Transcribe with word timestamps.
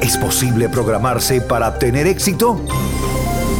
¿Es 0.00 0.16
posible 0.16 0.68
programarse 0.68 1.40
para 1.40 1.76
tener 1.78 2.06
éxito? 2.06 2.60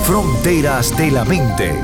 Fronteras 0.05 0.97
de 0.97 1.11
la 1.11 1.25
Mente, 1.25 1.75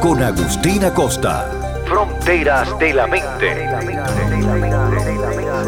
con 0.00 0.22
Agustina 0.22 0.92
Costa. 0.94 1.50
Fronteras 1.86 2.78
de 2.78 2.94
la 2.94 3.06
Mente. 3.06 3.68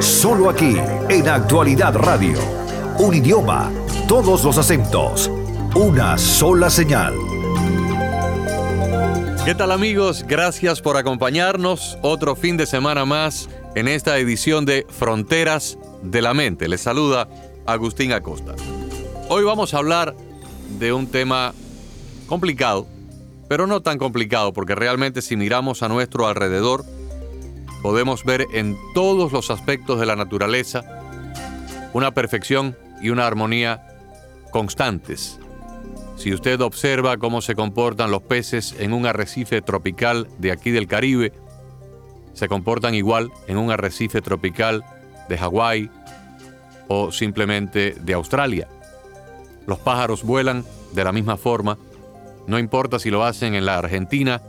Solo 0.00 0.48
aquí, 0.48 0.77
en 1.10 1.28
Actualidad 1.28 1.95
Radio. 1.95 2.38
Un 2.98 3.14
idioma, 3.14 3.70
todos 4.08 4.44
los 4.44 4.56
acentos, 4.56 5.30
una 5.74 6.16
sola 6.16 6.70
señal. 6.70 7.14
¿Qué 9.44 9.55
tal 9.55 9.72
amigos? 9.72 10.24
Gracias 10.27 10.80
por 10.80 10.96
acompañarnos 10.96 11.98
otro 12.00 12.34
fin 12.34 12.56
de 12.56 12.64
semana 12.64 13.05
más 13.05 13.50
en 13.74 13.88
esta 13.88 14.16
edición 14.19 14.64
de 14.64 14.86
Fronteras 14.88 15.78
de 16.02 16.22
la 16.22 16.33
Mente. 16.33 16.69
Les 16.69 16.80
saluda 16.80 17.28
Agustín 17.66 18.12
Acosta. 18.12 18.54
Hoy 19.28 19.44
vamos 19.44 19.74
a 19.74 19.78
hablar 19.78 20.14
de 20.78 20.92
un 20.92 21.06
tema 21.06 21.54
complicado, 22.26 22.86
pero 23.48 23.66
no 23.66 23.82
tan 23.82 23.98
complicado 23.98 24.52
porque 24.52 24.74
realmente 24.74 25.22
si 25.22 25.36
miramos 25.36 25.82
a 25.82 25.88
nuestro 25.88 26.27
alrededor, 26.27 26.84
podemos 27.82 28.24
ver 28.24 28.46
en 28.52 28.77
todos 28.94 29.32
los 29.32 29.50
aspectos 29.50 30.00
de 30.00 30.06
la 30.06 30.16
naturaleza 30.16 30.82
una 31.92 32.12
perfección 32.12 32.77
y 33.00 33.10
una 33.10 33.27
armonía 33.27 33.86
constantes. 34.50 35.38
Si 36.16 36.32
usted 36.32 36.60
observa 36.60 37.16
cómo 37.16 37.42
se 37.42 37.54
comportan 37.54 38.10
los 38.10 38.22
peces 38.22 38.76
en 38.78 38.92
un 38.92 39.06
arrecife 39.06 39.60
tropical 39.62 40.28
de 40.38 40.52
aquí 40.52 40.70
del 40.70 40.86
Caribe, 40.86 41.32
se 42.32 42.48
comportan 42.48 42.94
igual 42.94 43.30
en 43.47 43.58
un 43.58 43.70
arrecife 43.70 44.20
tropical 44.20 44.84
de 45.28 45.38
Hawái 45.38 45.91
o 46.92 47.10
simplemente 47.10 47.96
de 47.98 48.12
Australia. 48.12 48.68
Los 49.66 49.78
pájaros 49.78 50.22
vuelan 50.24 50.64
de 50.92 51.04
la 51.04 51.12
misma 51.12 51.38
forma, 51.38 51.78
no 52.46 52.58
importa 52.58 52.98
si 52.98 53.10
lo 53.10 53.24
hacen 53.24 53.54
en 53.54 53.64
la 53.64 53.78
Argentina, 53.78 54.42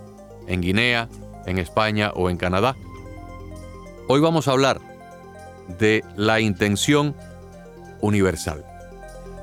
en 0.47 0.61
Guinea, 0.61 1.07
en 1.45 1.57
España 1.57 2.11
o 2.13 2.29
en 2.29 2.37
Canadá. 2.37 2.75
Hoy 4.09 4.19
vamos 4.19 4.47
a 4.47 4.51
hablar 4.51 4.81
de 5.79 6.03
la 6.17 6.41
intención 6.41 7.15
universal. 8.01 8.65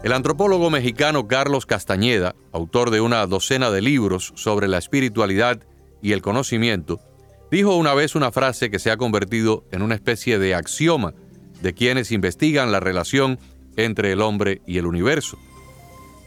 El 0.02 0.12
antropólogo 0.12 0.68
mexicano 0.68 1.26
Carlos 1.26 1.64
Castañeda, 1.64 2.34
autor 2.52 2.90
de 2.90 3.00
una 3.00 3.26
docena 3.26 3.70
de 3.70 3.80
libros 3.80 4.32
sobre 4.36 4.68
la 4.68 4.78
espiritualidad 4.78 5.60
y 6.02 6.12
el 6.12 6.20
conocimiento, 6.20 7.00
dijo 7.50 7.76
una 7.76 7.94
vez 7.94 8.14
una 8.14 8.30
frase 8.30 8.70
que 8.70 8.78
se 8.78 8.90
ha 8.90 8.98
convertido 8.98 9.64
en 9.70 9.80
una 9.80 9.94
especie 9.94 10.38
de 10.38 10.54
axioma 10.54 11.14
de 11.62 11.74
quienes 11.74 12.12
investigan 12.12 12.72
la 12.72 12.80
relación 12.80 13.38
entre 13.76 14.12
el 14.12 14.20
hombre 14.20 14.62
y 14.66 14.78
el 14.78 14.86
universo. 14.86 15.38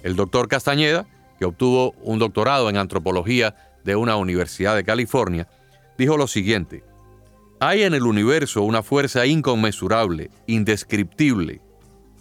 El 0.04 0.16
doctor 0.16 0.48
Castañeda, 0.48 1.06
que 1.40 1.46
obtuvo 1.46 1.94
un 2.02 2.20
doctorado 2.20 2.70
en 2.70 2.78
antropología 2.78 3.56
de 3.84 3.96
una 3.96 4.16
universidad 4.16 4.76
de 4.76 4.84
California, 4.84 5.48
dijo 5.98 6.18
lo 6.18 6.28
siguiente, 6.28 6.84
hay 7.60 7.84
en 7.84 7.94
el 7.94 8.04
universo 8.04 8.62
una 8.62 8.84
fuerza 8.84 9.26
inconmensurable, 9.26 10.30
indescriptible, 10.48 11.62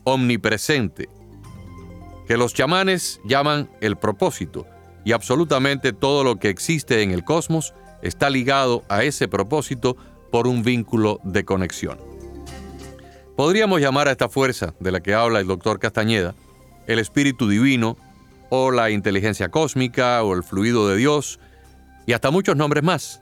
omnipresente, 0.04 1.08
que 2.28 2.36
los 2.36 2.54
chamanes 2.54 3.20
llaman 3.24 3.68
el 3.80 3.96
propósito, 3.96 4.66
y 5.04 5.12
absolutamente 5.12 5.92
todo 5.92 6.22
lo 6.22 6.36
que 6.36 6.48
existe 6.48 7.02
en 7.02 7.10
el 7.10 7.24
cosmos 7.24 7.74
está 8.02 8.30
ligado 8.30 8.84
a 8.88 9.02
ese 9.02 9.26
propósito 9.26 9.96
por 10.30 10.46
un 10.46 10.62
vínculo 10.62 11.18
de 11.24 11.44
conexión. 11.44 12.11
Podríamos 13.36 13.80
llamar 13.80 14.08
a 14.08 14.12
esta 14.12 14.28
fuerza 14.28 14.74
de 14.78 14.92
la 14.92 15.00
que 15.00 15.14
habla 15.14 15.40
el 15.40 15.46
doctor 15.46 15.78
Castañeda 15.78 16.34
el 16.86 16.98
espíritu 16.98 17.48
divino 17.48 17.96
o 18.50 18.70
la 18.70 18.90
inteligencia 18.90 19.50
cósmica 19.50 20.22
o 20.22 20.34
el 20.34 20.42
fluido 20.42 20.88
de 20.88 20.96
Dios 20.96 21.38
y 22.06 22.12
hasta 22.12 22.30
muchos 22.30 22.56
nombres 22.56 22.82
más. 22.82 23.20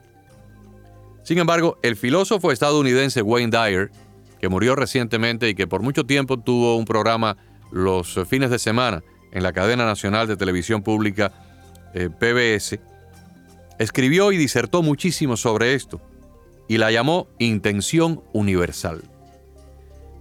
Sin 1.23 1.37
embargo, 1.37 1.77
el 1.83 1.95
filósofo 1.95 2.51
estadounidense 2.51 3.21
Wayne 3.21 3.51
Dyer, 3.51 3.91
que 4.39 4.49
murió 4.49 4.75
recientemente 4.75 5.47
y 5.49 5.55
que 5.55 5.67
por 5.67 5.81
mucho 5.81 6.05
tiempo 6.05 6.39
tuvo 6.39 6.75
un 6.75 6.85
programa 6.85 7.37
los 7.71 8.19
fines 8.27 8.49
de 8.49 8.59
semana 8.59 9.03
en 9.31 9.43
la 9.43 9.53
cadena 9.53 9.85
nacional 9.85 10.27
de 10.27 10.35
televisión 10.35 10.81
pública 10.81 11.31
eh, 11.93 12.09
PBS, 12.09 12.79
escribió 13.77 14.31
y 14.31 14.37
disertó 14.37 14.81
muchísimo 14.81 15.37
sobre 15.37 15.75
esto 15.75 16.01
y 16.67 16.77
la 16.77 16.91
llamó 16.91 17.27
intención 17.37 18.23
universal. 18.33 19.10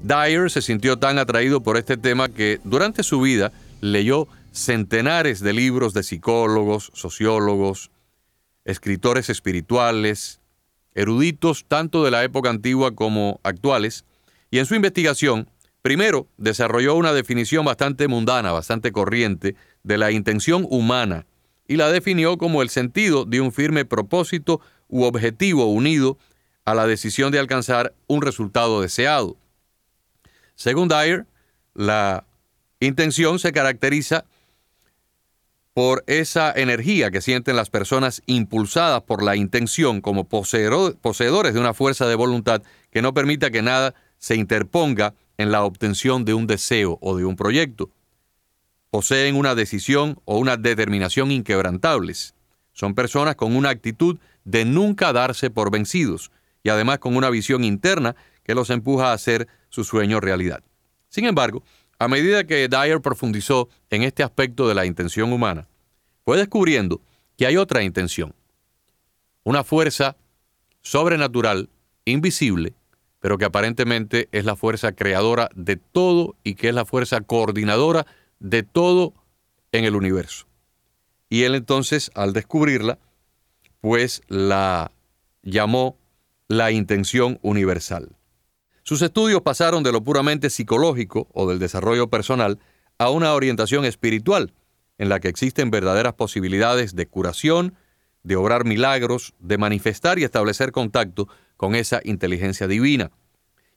Dyer 0.03 0.51
se 0.51 0.63
sintió 0.63 0.99
tan 0.99 1.19
atraído 1.19 1.63
por 1.63 1.77
este 1.77 1.97
tema 1.97 2.29
que 2.29 2.59
durante 2.65 3.03
su 3.03 3.21
vida 3.21 3.53
leyó 3.81 4.29
centenares 4.53 5.41
de 5.41 5.53
libros 5.53 5.93
de 5.93 6.03
psicólogos, 6.03 6.91
sociólogos, 6.95 7.91
escritores 8.65 9.29
espirituales, 9.29 10.41
eruditos 10.95 11.67
tanto 11.69 12.03
de 12.05 12.11
la 12.11 12.25
época 12.25 12.51
antigua 12.51 12.95
como 12.95 13.41
actuales, 13.43 14.05
y 14.51 14.59
en 14.59 14.67
su 14.67 14.75
investigación, 14.75 15.49
primero 15.83 16.27
desarrolló 16.39 16.95
una 16.95 17.13
definición 17.13 17.65
bastante 17.65 18.09
mundana, 18.09 18.53
bastante 18.53 18.93
corriente, 18.93 19.55
de 19.83 19.99
la 19.99 20.11
intención 20.11 20.67
humana, 20.69 21.27
y 21.69 21.77
la 21.77 21.91
definió 21.91 22.37
como 22.39 22.63
el 22.63 22.71
sentido 22.71 23.25
de 23.25 23.41
un 23.41 23.53
firme 23.53 23.85
propósito 23.85 24.61
u 24.89 25.05
objetivo 25.05 25.67
unido 25.67 26.19
a 26.65 26.75
la 26.75 26.87
decisión 26.87 27.33
de 27.33 27.39
alcanzar 27.39 27.95
un 28.07 28.23
resultado 28.23 28.81
deseado. 28.81 29.37
Según 30.61 30.89
Dyer, 30.89 31.25
la 31.73 32.27
intención 32.81 33.39
se 33.39 33.51
caracteriza 33.51 34.27
por 35.73 36.05
esa 36.07 36.53
energía 36.53 37.11
que 37.11 37.23
sienten 37.23 37.57
las 37.57 37.71
personas 37.71 38.21
impulsadas 38.27 39.01
por 39.05 39.23
la 39.23 39.37
intención 39.37 40.03
como 40.03 40.29
poseedores 40.29 41.55
de 41.55 41.61
una 41.61 41.73
fuerza 41.73 42.07
de 42.09 42.15
voluntad 42.15 42.61
que 42.91 43.01
no 43.01 43.15
permita 43.15 43.51
que 43.51 43.63
nada 43.63 43.95
se 44.19 44.37
interponga 44.37 45.15
en 45.39 45.51
la 45.51 45.65
obtención 45.65 46.27
de 46.27 46.35
un 46.35 46.47
deseo 46.47 46.99
o 47.01 47.17
de 47.17 47.25
un 47.25 47.37
proyecto. 47.37 47.89
Poseen 48.91 49.37
una 49.37 49.55
decisión 49.55 50.21
o 50.27 50.37
una 50.37 50.59
determinación 50.59 51.31
inquebrantables. 51.31 52.35
Son 52.75 52.95
personas 52.95 53.35
con 53.35 53.57
una 53.57 53.71
actitud 53.71 54.19
de 54.45 54.67
nunca 54.67 55.15
darse 55.15 55.49
por 55.49 55.71
vencidos 55.71 56.31
y 56.63 56.69
además 56.69 56.99
con 56.99 57.17
una 57.17 57.31
visión 57.31 57.65
interna 57.65 58.15
que 58.45 58.55
los 58.55 58.69
empuja 58.69 59.07
a 59.07 59.15
hacer 59.15 59.49
su 59.71 59.85
sueño 59.85 60.21
realidad. 60.21 60.63
Sin 61.09 61.25
embargo, 61.25 61.63
a 61.99 62.09
medida 62.09 62.45
que 62.45 62.69
Dyer 62.69 63.01
profundizó 63.01 63.69
en 63.89 64.03
este 64.03 64.23
aspecto 64.23 64.69
de 64.69 64.75
la 64.75 64.87
intención 64.87 65.33
humana, 65.33 65.69
fue 66.25 66.37
descubriendo 66.37 67.01
que 67.37 67.47
hay 67.47 67.57
otra 67.57 67.83
intención, 67.83 68.35
una 69.45 69.65
fuerza 69.65 70.17
sobrenatural, 70.83 71.71
invisible, 72.05 72.75
pero 73.21 73.37
que 73.37 73.45
aparentemente 73.45 74.29
es 74.33 74.45
la 74.45 74.57
fuerza 74.57 74.93
creadora 74.93 75.51
de 75.55 75.77
todo 75.77 76.37
y 76.43 76.55
que 76.55 76.69
es 76.69 76.75
la 76.75 76.85
fuerza 76.85 77.21
coordinadora 77.21 78.07
de 78.39 78.63
todo 78.63 79.15
en 79.73 79.85
el 79.85 79.95
universo. 79.95 80.47
Y 81.29 81.43
él 81.43 81.55
entonces, 81.55 82.11
al 82.15 82.33
descubrirla, 82.33 82.99
pues 83.81 84.23
la 84.29 84.91
llamó 85.43 85.97
la 86.49 86.71
intención 86.71 87.39
universal. 87.43 88.11
Sus 88.91 89.03
estudios 89.03 89.43
pasaron 89.43 89.85
de 89.85 89.93
lo 89.93 90.03
puramente 90.03 90.51
psicológico 90.51 91.29
o 91.33 91.49
del 91.49 91.61
desarrollo 91.61 92.11
personal 92.11 92.59
a 92.99 93.09
una 93.09 93.35
orientación 93.35 93.85
espiritual, 93.85 94.53
en 94.99 95.09
la 95.09 95.21
que 95.21 95.29
existen 95.29 95.71
verdaderas 95.71 96.15
posibilidades 96.15 96.97
de 96.97 97.07
curación, 97.07 97.77
de 98.25 98.35
obrar 98.35 98.65
milagros, 98.65 99.33
de 99.39 99.59
manifestar 99.59 100.19
y 100.19 100.25
establecer 100.25 100.73
contacto 100.73 101.29
con 101.57 101.77
esa 101.77 102.01
inteligencia 102.03 102.67
divina. 102.67 103.13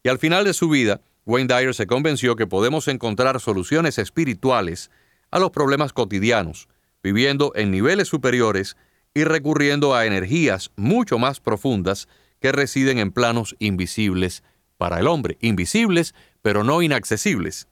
Y 0.01 0.09
al 0.09 0.17
final 0.17 0.45
de 0.45 0.53
su 0.55 0.67
vida, 0.67 1.01
Wayne 1.27 1.53
Dyer 1.53 1.75
se 1.75 1.85
convenció 1.85 2.35
que 2.35 2.47
podemos 2.47 2.87
encontrar 2.87 3.39
soluciones 3.39 3.99
espirituales 3.99 4.89
a 5.29 5.37
los 5.37 5.51
problemas 5.51 5.93
cotidianos, 5.93 6.67
viviendo 7.03 7.51
en 7.53 7.69
niveles 7.69 8.07
superiores 8.07 8.77
y 9.13 9.25
recurriendo 9.25 9.93
a 9.93 10.07
energías 10.07 10.71
mucho 10.75 11.19
más 11.19 11.39
profundas 11.39 12.07
que 12.39 12.51
residen 12.51 12.97
en 12.97 13.11
planos 13.11 13.55
invisibles 13.59 14.41
para 14.83 14.99
el 14.99 15.07
hombre, 15.07 15.37
invisibles 15.39 16.13
pero 16.41 16.65
no 16.65 16.81
inaccesibles. 16.81 17.69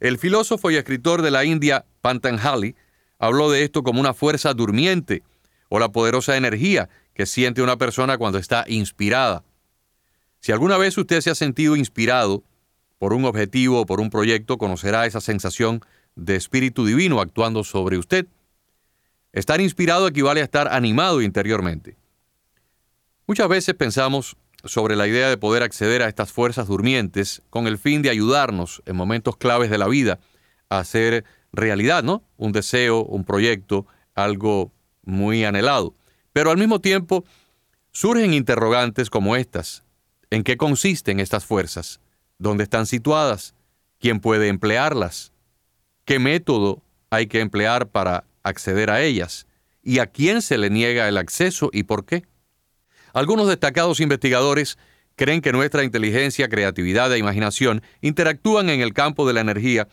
El 0.00 0.18
filósofo 0.18 0.70
y 0.70 0.76
escritor 0.76 1.22
de 1.22 1.30
la 1.30 1.46
India, 1.46 1.86
Pantanjali, 2.02 2.76
habló 3.18 3.50
de 3.50 3.64
esto 3.64 3.82
como 3.82 4.00
una 4.00 4.12
fuerza 4.12 4.52
durmiente 4.52 5.22
o 5.70 5.78
la 5.78 5.88
poderosa 5.88 6.36
energía 6.36 6.90
que 7.14 7.24
siente 7.24 7.62
una 7.62 7.78
persona 7.78 8.18
cuando 8.18 8.36
está 8.36 8.66
inspirada. 8.68 9.44
Si 10.40 10.52
alguna 10.52 10.76
vez 10.76 10.98
usted 10.98 11.22
se 11.22 11.30
ha 11.30 11.34
sentido 11.34 11.74
inspirado 11.74 12.44
por 12.98 13.14
un 13.14 13.24
objetivo 13.24 13.80
o 13.80 13.86
por 13.86 13.98
un 13.98 14.10
proyecto, 14.10 14.58
conocerá 14.58 15.06
esa 15.06 15.22
sensación 15.22 15.80
de 16.16 16.36
espíritu 16.36 16.84
divino 16.84 17.22
actuando 17.22 17.64
sobre 17.64 17.96
usted. 17.96 18.26
Estar 19.32 19.62
inspirado 19.62 20.06
equivale 20.06 20.42
a 20.42 20.44
estar 20.44 20.68
animado 20.68 21.22
interiormente. 21.22 21.96
Muchas 23.26 23.48
veces 23.48 23.74
pensamos 23.74 24.36
sobre 24.66 24.96
la 24.96 25.06
idea 25.06 25.28
de 25.28 25.36
poder 25.36 25.62
acceder 25.62 26.02
a 26.02 26.08
estas 26.08 26.32
fuerzas 26.32 26.68
durmientes 26.68 27.42
con 27.50 27.66
el 27.66 27.78
fin 27.78 28.02
de 28.02 28.10
ayudarnos 28.10 28.82
en 28.86 28.96
momentos 28.96 29.36
claves 29.36 29.70
de 29.70 29.78
la 29.78 29.88
vida 29.88 30.18
a 30.68 30.78
hacer 30.78 31.24
realidad, 31.52 32.02
¿no? 32.02 32.22
Un 32.36 32.52
deseo, 32.52 33.04
un 33.04 33.24
proyecto, 33.24 33.86
algo 34.14 34.72
muy 35.02 35.44
anhelado. 35.44 35.94
Pero 36.32 36.50
al 36.50 36.58
mismo 36.58 36.80
tiempo 36.80 37.24
surgen 37.92 38.34
interrogantes 38.34 39.08
como 39.10 39.36
estas. 39.36 39.84
¿En 40.30 40.42
qué 40.42 40.56
consisten 40.56 41.20
estas 41.20 41.44
fuerzas? 41.44 42.00
¿Dónde 42.38 42.64
están 42.64 42.86
situadas? 42.86 43.54
¿Quién 43.98 44.20
puede 44.20 44.48
emplearlas? 44.48 45.32
¿Qué 46.04 46.18
método 46.18 46.82
hay 47.10 47.26
que 47.26 47.40
emplear 47.40 47.88
para 47.88 48.24
acceder 48.42 48.90
a 48.90 49.02
ellas? 49.02 49.46
¿Y 49.82 50.00
a 50.00 50.06
quién 50.06 50.42
se 50.42 50.58
le 50.58 50.68
niega 50.68 51.08
el 51.08 51.16
acceso 51.16 51.70
y 51.72 51.84
por 51.84 52.04
qué? 52.04 52.24
Algunos 53.16 53.48
destacados 53.48 54.00
investigadores 54.00 54.76
creen 55.14 55.40
que 55.40 55.50
nuestra 55.50 55.82
inteligencia, 55.82 56.50
creatividad 56.50 57.10
e 57.14 57.18
imaginación 57.18 57.80
interactúan 58.02 58.68
en 58.68 58.82
el 58.82 58.92
campo 58.92 59.26
de 59.26 59.32
la 59.32 59.40
energía 59.40 59.88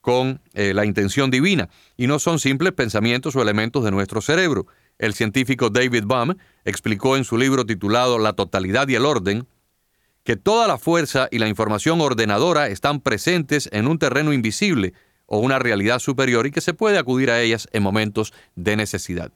con 0.00 0.40
eh, 0.54 0.72
la 0.74 0.84
intención 0.84 1.28
divina 1.28 1.70
y 1.96 2.06
no 2.06 2.20
son 2.20 2.38
simples 2.38 2.72
pensamientos 2.74 3.34
o 3.34 3.42
elementos 3.42 3.82
de 3.82 3.90
nuestro 3.90 4.20
cerebro. 4.20 4.68
El 4.96 5.12
científico 5.12 5.70
David 5.70 6.04
Baum 6.06 6.36
explicó 6.64 7.16
en 7.16 7.24
su 7.24 7.36
libro 7.36 7.66
titulado 7.66 8.20
La 8.20 8.34
totalidad 8.34 8.86
y 8.86 8.94
el 8.94 9.06
orden 9.06 9.48
que 10.22 10.36
toda 10.36 10.68
la 10.68 10.78
fuerza 10.78 11.26
y 11.32 11.38
la 11.40 11.48
información 11.48 12.00
ordenadora 12.00 12.68
están 12.68 13.00
presentes 13.00 13.68
en 13.72 13.88
un 13.88 13.98
terreno 13.98 14.32
invisible 14.32 14.92
o 15.26 15.40
una 15.40 15.58
realidad 15.58 15.98
superior 15.98 16.46
y 16.46 16.52
que 16.52 16.60
se 16.60 16.74
puede 16.74 16.96
acudir 16.96 17.32
a 17.32 17.40
ellas 17.40 17.68
en 17.72 17.82
momentos 17.82 18.32
de 18.54 18.76
necesidad. 18.76 19.32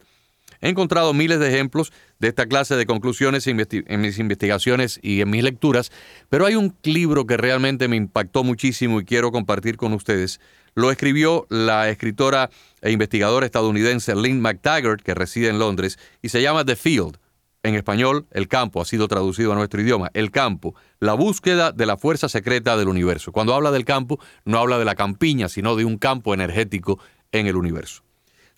He 0.62 0.68
encontrado 0.68 1.12
miles 1.12 1.40
de 1.40 1.48
ejemplos 1.48 1.92
de 2.20 2.28
esta 2.28 2.46
clase 2.46 2.76
de 2.76 2.86
conclusiones 2.86 3.48
en 3.48 4.00
mis 4.00 4.18
investigaciones 4.18 5.00
y 5.02 5.20
en 5.20 5.28
mis 5.28 5.42
lecturas, 5.42 5.90
pero 6.30 6.46
hay 6.46 6.54
un 6.54 6.76
libro 6.84 7.26
que 7.26 7.36
realmente 7.36 7.88
me 7.88 7.96
impactó 7.96 8.44
muchísimo 8.44 9.00
y 9.00 9.04
quiero 9.04 9.32
compartir 9.32 9.76
con 9.76 9.92
ustedes. 9.92 10.40
Lo 10.76 10.92
escribió 10.92 11.46
la 11.50 11.88
escritora 11.90 12.48
e 12.80 12.92
investigadora 12.92 13.44
estadounidense 13.44 14.14
Lynn 14.14 14.40
McTaggart, 14.40 15.02
que 15.02 15.14
reside 15.14 15.48
en 15.48 15.58
Londres, 15.58 15.98
y 16.22 16.28
se 16.28 16.40
llama 16.40 16.64
The 16.64 16.76
Field. 16.76 17.18
En 17.64 17.74
español, 17.74 18.26
el 18.30 18.46
campo 18.46 18.80
ha 18.80 18.84
sido 18.84 19.08
traducido 19.08 19.52
a 19.52 19.56
nuestro 19.56 19.80
idioma. 19.82 20.10
El 20.14 20.30
campo, 20.30 20.76
la 21.00 21.14
búsqueda 21.14 21.72
de 21.72 21.86
la 21.86 21.96
fuerza 21.96 22.28
secreta 22.28 22.76
del 22.76 22.88
universo. 22.88 23.32
Cuando 23.32 23.54
habla 23.54 23.72
del 23.72 23.84
campo, 23.84 24.20
no 24.44 24.58
habla 24.58 24.78
de 24.78 24.84
la 24.84 24.94
campiña, 24.94 25.48
sino 25.48 25.74
de 25.74 25.84
un 25.84 25.98
campo 25.98 26.34
energético 26.34 27.00
en 27.32 27.48
el 27.48 27.56
universo. 27.56 28.04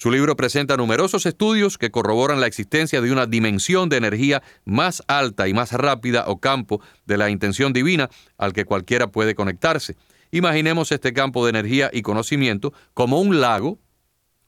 Su 0.05 0.11
libro 0.11 0.37
presenta 0.37 0.77
numerosos 0.77 1.25
estudios 1.25 1.79
que 1.79 1.91
corroboran 1.91 2.39
la 2.39 2.47
existencia 2.47 3.01
de 3.01 3.11
una 3.11 3.25
dimensión 3.25 3.89
de 3.89 3.97
energía 3.97 4.43
más 4.67 5.03
alta 5.09 5.49
y 5.49 5.55
más 5.55 5.73
rápida 5.73 6.25
o 6.27 6.41
campo 6.41 6.83
de 7.06 7.17
la 7.17 7.31
intención 7.31 7.73
divina 7.73 8.11
al 8.37 8.53
que 8.53 8.67
cualquiera 8.67 9.06
puede 9.06 9.35
conectarse. 9.35 9.97
Imaginemos 10.31 10.93
este 10.93 11.15
campo 11.15 11.43
de 11.47 11.49
energía 11.49 11.89
y 11.91 12.03
conocimiento 12.03 12.75
como 12.93 13.19
un 13.19 13.41
lago, 13.41 13.79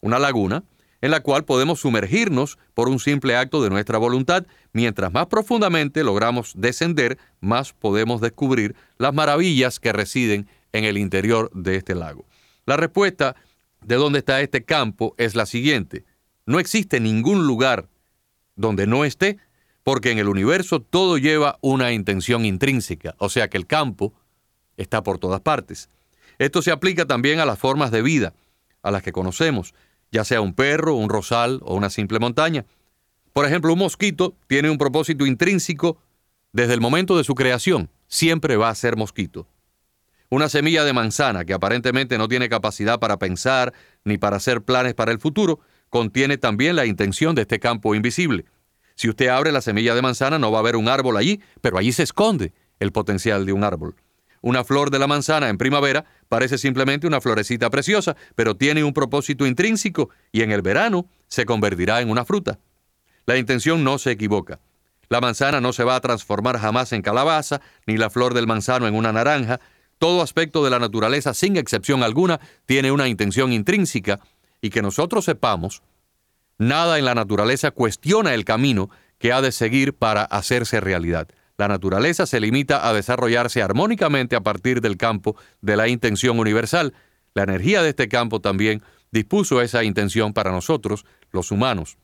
una 0.03 0.19
laguna, 0.19 0.62
en 1.00 1.11
la 1.11 1.20
cual 1.20 1.47
podemos 1.47 1.81
sumergirnos 1.81 2.58
por 2.75 2.91
un 2.91 2.99
simple 2.99 3.35
acto 3.35 3.62
de 3.62 3.70
nuestra 3.70 3.97
voluntad. 3.97 4.44
Mientras 4.75 5.11
más 5.11 5.25
profundamente 5.25 6.05
logramos 6.05 6.53
descender, 6.55 7.17
más 7.41 7.73
podemos 7.73 8.20
descubrir 8.20 8.76
las 8.99 9.14
maravillas 9.14 9.81
que 9.81 9.94
residen 9.94 10.50
en 10.75 10.85
el 10.85 10.99
interior 10.99 11.50
de 11.55 11.76
este 11.76 11.94
lago. 11.94 12.26
La 12.67 12.76
respuesta 12.76 13.37
de 13.86 13.94
dónde 13.94 14.18
está 14.18 14.40
este 14.40 14.64
campo 14.64 15.14
es 15.16 15.36
la 15.36 15.46
siguiente. 15.46 16.04
No 16.44 16.58
existe 16.58 16.98
ningún 16.98 17.46
lugar 17.46 17.88
donde 18.56 18.86
no 18.86 19.04
esté, 19.04 19.38
porque 19.84 20.10
en 20.10 20.18
el 20.18 20.28
universo 20.28 20.80
todo 20.80 21.18
lleva 21.18 21.58
una 21.60 21.92
intención 21.92 22.44
intrínseca, 22.44 23.14
o 23.18 23.28
sea 23.28 23.48
que 23.48 23.56
el 23.56 23.66
campo 23.66 24.12
está 24.76 25.04
por 25.04 25.18
todas 25.18 25.40
partes. 25.40 25.88
Esto 26.38 26.62
se 26.62 26.72
aplica 26.72 27.06
también 27.06 27.38
a 27.38 27.46
las 27.46 27.60
formas 27.60 27.92
de 27.92 28.02
vida, 28.02 28.34
a 28.82 28.90
las 28.90 29.02
que 29.02 29.12
conocemos, 29.12 29.72
ya 30.10 30.24
sea 30.24 30.40
un 30.40 30.52
perro, 30.52 30.96
un 30.96 31.08
rosal 31.08 31.60
o 31.62 31.76
una 31.76 31.88
simple 31.88 32.18
montaña. 32.18 32.66
Por 33.32 33.46
ejemplo, 33.46 33.72
un 33.72 33.78
mosquito 33.78 34.34
tiene 34.48 34.68
un 34.68 34.78
propósito 34.78 35.26
intrínseco 35.26 35.98
desde 36.52 36.74
el 36.74 36.80
momento 36.80 37.16
de 37.16 37.24
su 37.24 37.36
creación, 37.36 37.88
siempre 38.08 38.56
va 38.56 38.70
a 38.70 38.74
ser 38.74 38.96
mosquito. 38.96 39.46
Una 40.28 40.49
semilla 40.49 40.84
de 40.84 40.93
manzana 40.93 41.44
que 41.44 41.55
aparentemente 41.55 42.19
no 42.19 42.26
tiene 42.26 42.49
capacidad 42.49 42.99
para 42.99 43.19
pensar 43.19 43.73
ni 44.05 44.19
para 44.19 44.37
hacer 44.37 44.62
planes 44.62 44.94
para 44.94 45.12
el 45.12 45.20
futuro, 45.20 45.61
contiene 45.88 46.37
también 46.37 46.75
la 46.75 46.87
intención 46.87 47.34
de 47.34 47.43
este 47.43 47.61
campo 47.61 47.94
invisible. 47.94 48.44
Si 48.96 49.08
usted 49.08 49.28
abre 49.28 49.52
la 49.52 49.61
semilla 49.61 49.94
de 49.94 50.02
manzana 50.02 50.38
no 50.38 50.50
va 50.50 50.58
a 50.58 50.61
haber 50.61 50.76
un 50.76 50.88
árbol 50.88 51.17
allí, 51.17 51.40
pero 51.61 51.78
allí 51.78 51.93
se 51.93 52.02
esconde 52.02 52.52
el 52.81 52.93
potencial 52.93 53.46
de 53.46 53.52
un 53.52 53.62
árbol. 53.62 53.94
Una 54.40 54.64
flor 54.64 54.90
de 54.90 54.99
la 54.99 55.06
manzana 55.06 55.49
en 55.49 55.58
primavera 55.58 56.05
parece 56.29 56.58
simplemente 56.58 57.06
una 57.06 57.20
florecita 57.20 57.70
preciosa, 57.70 58.17
pero 58.34 58.56
tiene 58.56 58.84
un 58.84 58.93
propósito 58.93 59.46
intrínseco 59.46 60.11
y 60.32 60.43
en 60.43 60.50
el 60.50 60.62
verano 60.62 61.08
se 61.29 61.46
convertirá 61.46 62.00
en 62.00 62.11
una 62.11 62.25
fruta. 62.25 62.58
La 63.26 63.37
intención 63.37 63.84
no 63.84 63.99
se 63.99 64.12
equivoca. 64.12 64.61
La 65.08 65.20
manzana 65.20 65.61
no 65.61 65.72
se 65.72 65.84
va 65.84 65.96
a 65.96 66.00
transformar 66.00 66.58
jamás 66.58 66.93
en 66.93 67.02
calabaza, 67.02 67.61
ni 67.87 67.96
la 67.96 68.11
flor 68.11 68.34
del 68.34 68.46
manzano 68.46 68.88
en 68.88 68.94
una 68.94 69.12
naranja, 69.12 69.61
todo 69.98 70.22
aspecto 70.22 70.64
de 70.64 70.70
la 70.70 70.78
naturaleza, 70.78 71.34
sin 71.34 71.56
excepción 71.56 72.02
alguna, 72.02 72.40
tiene 72.66 72.93
una 72.93 73.08
intención 73.08 73.52
intrínseca 73.52 74.20
y 74.60 74.70
que 74.70 74.82
nosotros 74.82 75.25
sepamos, 75.25 75.82
nada 76.58 76.98
en 76.98 77.04
la 77.04 77.14
naturaleza 77.14 77.70
cuestiona 77.70 78.34
el 78.34 78.44
camino 78.44 78.90
que 79.19 79.32
ha 79.32 79.40
de 79.40 79.52
seguir 79.52 79.94
para 79.94 80.25
hacerse 80.25 80.81
realidad. 80.81 81.28
La 81.58 81.69
naturaleza 81.69 82.26
se 82.26 82.40
limita 82.40 82.87
a 82.87 82.93
desarrollarse 82.93 83.62
armónicamente 83.62 84.37
a 84.37 84.43
partir 84.43 84.82
del 84.82 84.98
campo 84.98 85.37
de 85.62 85.76
la 85.76 85.88
intención 85.88 86.38
universal. 86.38 86.93
La 87.34 87.44
energía 87.44 87.82
de 87.82 87.90
este 87.90 88.08
campo 88.08 88.40
también 88.40 88.82
dispuso 89.10 89.62
esa 89.62 89.82
intención 89.82 90.34
para 90.34 90.52
nosotros, 90.52 91.06
los 91.32 91.50
humanos. 91.50 91.96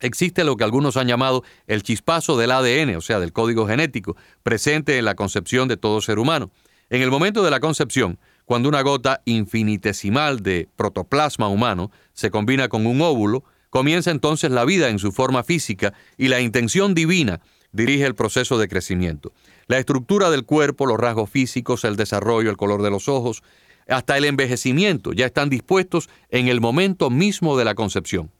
Existe 0.00 0.44
lo 0.44 0.56
que 0.56 0.64
algunos 0.64 0.96
han 0.96 1.08
llamado 1.08 1.42
el 1.66 1.82
chispazo 1.82 2.36
del 2.36 2.50
ADN, 2.50 2.96
o 2.96 3.00
sea, 3.00 3.18
del 3.18 3.32
código 3.32 3.66
genético, 3.66 4.16
presente 4.42 4.98
en 4.98 5.04
la 5.04 5.14
concepción 5.14 5.66
de 5.66 5.76
todo 5.76 6.00
ser 6.00 6.18
humano. 6.18 6.50
En 6.90 7.02
el 7.02 7.10
momento 7.10 7.42
de 7.42 7.50
la 7.50 7.60
concepción, 7.60 8.18
cuando 8.44 8.68
una 8.68 8.82
gota 8.82 9.22
infinitesimal 9.24 10.42
de 10.42 10.68
protoplasma 10.76 11.48
humano 11.48 11.90
se 12.12 12.30
combina 12.30 12.68
con 12.68 12.86
un 12.86 13.00
óvulo, 13.00 13.44
comienza 13.70 14.10
entonces 14.10 14.50
la 14.50 14.64
vida 14.64 14.88
en 14.88 14.98
su 14.98 15.12
forma 15.12 15.42
física 15.42 15.94
y 16.16 16.28
la 16.28 16.40
intención 16.40 16.94
divina 16.94 17.40
dirige 17.72 18.06
el 18.06 18.14
proceso 18.14 18.58
de 18.58 18.68
crecimiento. 18.68 19.32
La 19.66 19.78
estructura 19.78 20.30
del 20.30 20.44
cuerpo, 20.44 20.86
los 20.86 20.98
rasgos 20.98 21.30
físicos, 21.30 21.84
el 21.84 21.96
desarrollo, 21.96 22.50
el 22.50 22.56
color 22.56 22.82
de 22.82 22.90
los 22.90 23.08
ojos, 23.08 23.42
hasta 23.88 24.16
el 24.16 24.24
envejecimiento 24.24 25.12
ya 25.12 25.26
están 25.26 25.50
dispuestos 25.50 26.08
en 26.30 26.48
el 26.48 26.60
momento 26.60 27.10
mismo 27.10 27.56
de 27.58 27.64
la 27.64 27.74
concepción. 27.74 28.30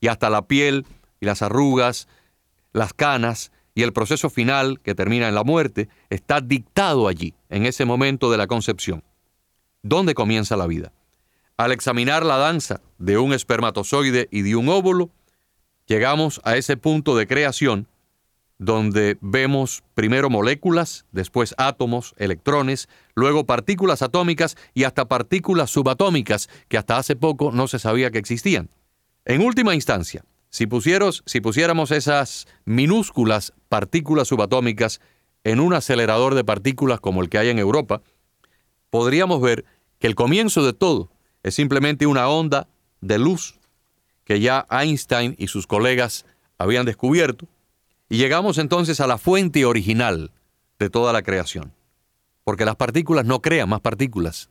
Y 0.00 0.08
hasta 0.08 0.30
la 0.30 0.46
piel 0.46 0.86
y 1.20 1.26
las 1.26 1.42
arrugas, 1.42 2.08
las 2.72 2.92
canas, 2.92 3.50
y 3.78 3.84
el 3.84 3.92
proceso 3.92 4.28
final, 4.28 4.80
que 4.80 4.96
termina 4.96 5.28
en 5.28 5.36
la 5.36 5.44
muerte, 5.44 5.88
está 6.10 6.40
dictado 6.40 7.06
allí, 7.06 7.34
en 7.48 7.64
ese 7.64 7.84
momento 7.84 8.28
de 8.28 8.36
la 8.36 8.48
concepción. 8.48 9.04
¿Dónde 9.84 10.14
comienza 10.14 10.56
la 10.56 10.66
vida? 10.66 10.90
Al 11.56 11.70
examinar 11.70 12.26
la 12.26 12.38
danza 12.38 12.80
de 12.98 13.18
un 13.18 13.32
espermatozoide 13.32 14.26
y 14.32 14.42
de 14.42 14.56
un 14.56 14.68
óvulo, 14.68 15.10
llegamos 15.86 16.40
a 16.42 16.56
ese 16.56 16.76
punto 16.76 17.14
de 17.14 17.28
creación 17.28 17.86
donde 18.58 19.16
vemos 19.20 19.84
primero 19.94 20.28
moléculas, 20.28 21.06
después 21.12 21.54
átomos, 21.56 22.16
electrones, 22.18 22.88
luego 23.14 23.46
partículas 23.46 24.02
atómicas 24.02 24.56
y 24.74 24.82
hasta 24.82 25.06
partículas 25.06 25.70
subatómicas 25.70 26.48
que 26.66 26.78
hasta 26.78 26.96
hace 26.96 27.14
poco 27.14 27.52
no 27.52 27.68
se 27.68 27.78
sabía 27.78 28.10
que 28.10 28.18
existían. 28.18 28.70
En 29.24 29.40
última 29.40 29.76
instancia, 29.76 30.24
si, 30.50 30.66
si 31.26 31.40
pusiéramos 31.40 31.90
esas 31.90 32.46
minúsculas 32.64 33.52
partículas 33.68 34.28
subatómicas 34.28 35.00
en 35.44 35.60
un 35.60 35.74
acelerador 35.74 36.34
de 36.34 36.44
partículas 36.44 37.00
como 37.00 37.22
el 37.22 37.28
que 37.28 37.38
hay 37.38 37.48
en 37.48 37.58
Europa, 37.58 38.02
podríamos 38.90 39.40
ver 39.40 39.64
que 39.98 40.06
el 40.06 40.14
comienzo 40.14 40.64
de 40.64 40.72
todo 40.72 41.10
es 41.42 41.54
simplemente 41.54 42.06
una 42.06 42.28
onda 42.28 42.68
de 43.00 43.18
luz 43.18 43.58
que 44.24 44.40
ya 44.40 44.66
Einstein 44.70 45.34
y 45.38 45.48
sus 45.48 45.66
colegas 45.66 46.26
habían 46.58 46.84
descubierto, 46.84 47.48
y 48.10 48.18
llegamos 48.18 48.58
entonces 48.58 49.00
a 49.00 49.06
la 49.06 49.16
fuente 49.16 49.64
original 49.64 50.32
de 50.78 50.90
toda 50.90 51.14
la 51.14 51.22
creación, 51.22 51.72
porque 52.44 52.66
las 52.66 52.76
partículas 52.76 53.24
no 53.24 53.40
crean 53.40 53.70
más 53.70 53.80
partículas. 53.80 54.50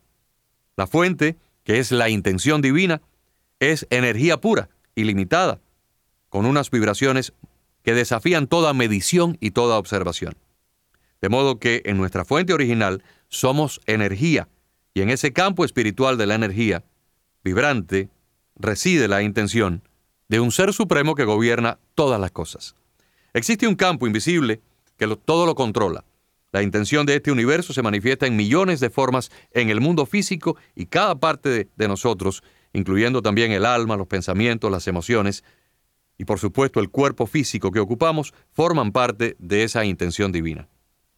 La 0.76 0.88
fuente, 0.88 1.36
que 1.62 1.78
es 1.78 1.92
la 1.92 2.08
intención 2.08 2.60
divina, 2.60 3.02
es 3.60 3.86
energía 3.90 4.40
pura, 4.40 4.68
ilimitada, 4.96 5.60
con 6.28 6.46
unas 6.46 6.70
vibraciones 6.70 7.32
que 7.82 7.94
desafían 7.94 8.46
toda 8.46 8.74
medición 8.74 9.36
y 9.40 9.52
toda 9.52 9.78
observación. 9.78 10.36
De 11.20 11.28
modo 11.28 11.58
que 11.58 11.82
en 11.84 11.96
nuestra 11.96 12.24
fuente 12.24 12.52
original 12.52 13.02
somos 13.28 13.80
energía, 13.86 14.48
y 14.94 15.02
en 15.02 15.10
ese 15.10 15.32
campo 15.32 15.64
espiritual 15.64 16.18
de 16.18 16.26
la 16.26 16.34
energía, 16.34 16.84
vibrante, 17.44 18.08
reside 18.56 19.08
la 19.08 19.22
intención 19.22 19.82
de 20.28 20.40
un 20.40 20.52
ser 20.52 20.72
supremo 20.72 21.14
que 21.14 21.24
gobierna 21.24 21.78
todas 21.94 22.20
las 22.20 22.30
cosas. 22.30 22.74
Existe 23.32 23.66
un 23.66 23.76
campo 23.76 24.06
invisible 24.06 24.60
que 24.96 25.06
todo 25.24 25.46
lo 25.46 25.54
controla. 25.54 26.04
La 26.50 26.62
intención 26.62 27.06
de 27.06 27.16
este 27.16 27.30
universo 27.30 27.72
se 27.72 27.82
manifiesta 27.82 28.26
en 28.26 28.36
millones 28.36 28.80
de 28.80 28.90
formas 28.90 29.30
en 29.52 29.70
el 29.70 29.80
mundo 29.80 30.06
físico 30.06 30.56
y 30.74 30.86
cada 30.86 31.14
parte 31.14 31.68
de, 31.74 31.88
nosotros, 31.88 32.42
incluyendo 32.72 33.22
también 33.22 33.52
el 33.52 33.66
alma, 33.66 33.96
los 33.96 34.06
pensamientos, 34.06 34.70
las 34.70 34.88
emociones 34.88 35.44
y 36.18 36.24
por 36.24 36.40
supuesto 36.40 36.80
el 36.80 36.90
cuerpo 36.90 37.26
físico 37.26 37.70
que 37.70 37.78
ocupamos, 37.78 38.34
forman 38.52 38.90
parte 38.90 39.36
de 39.38 39.62
esa 39.62 39.84
intención 39.84 40.32
divina. 40.32 40.68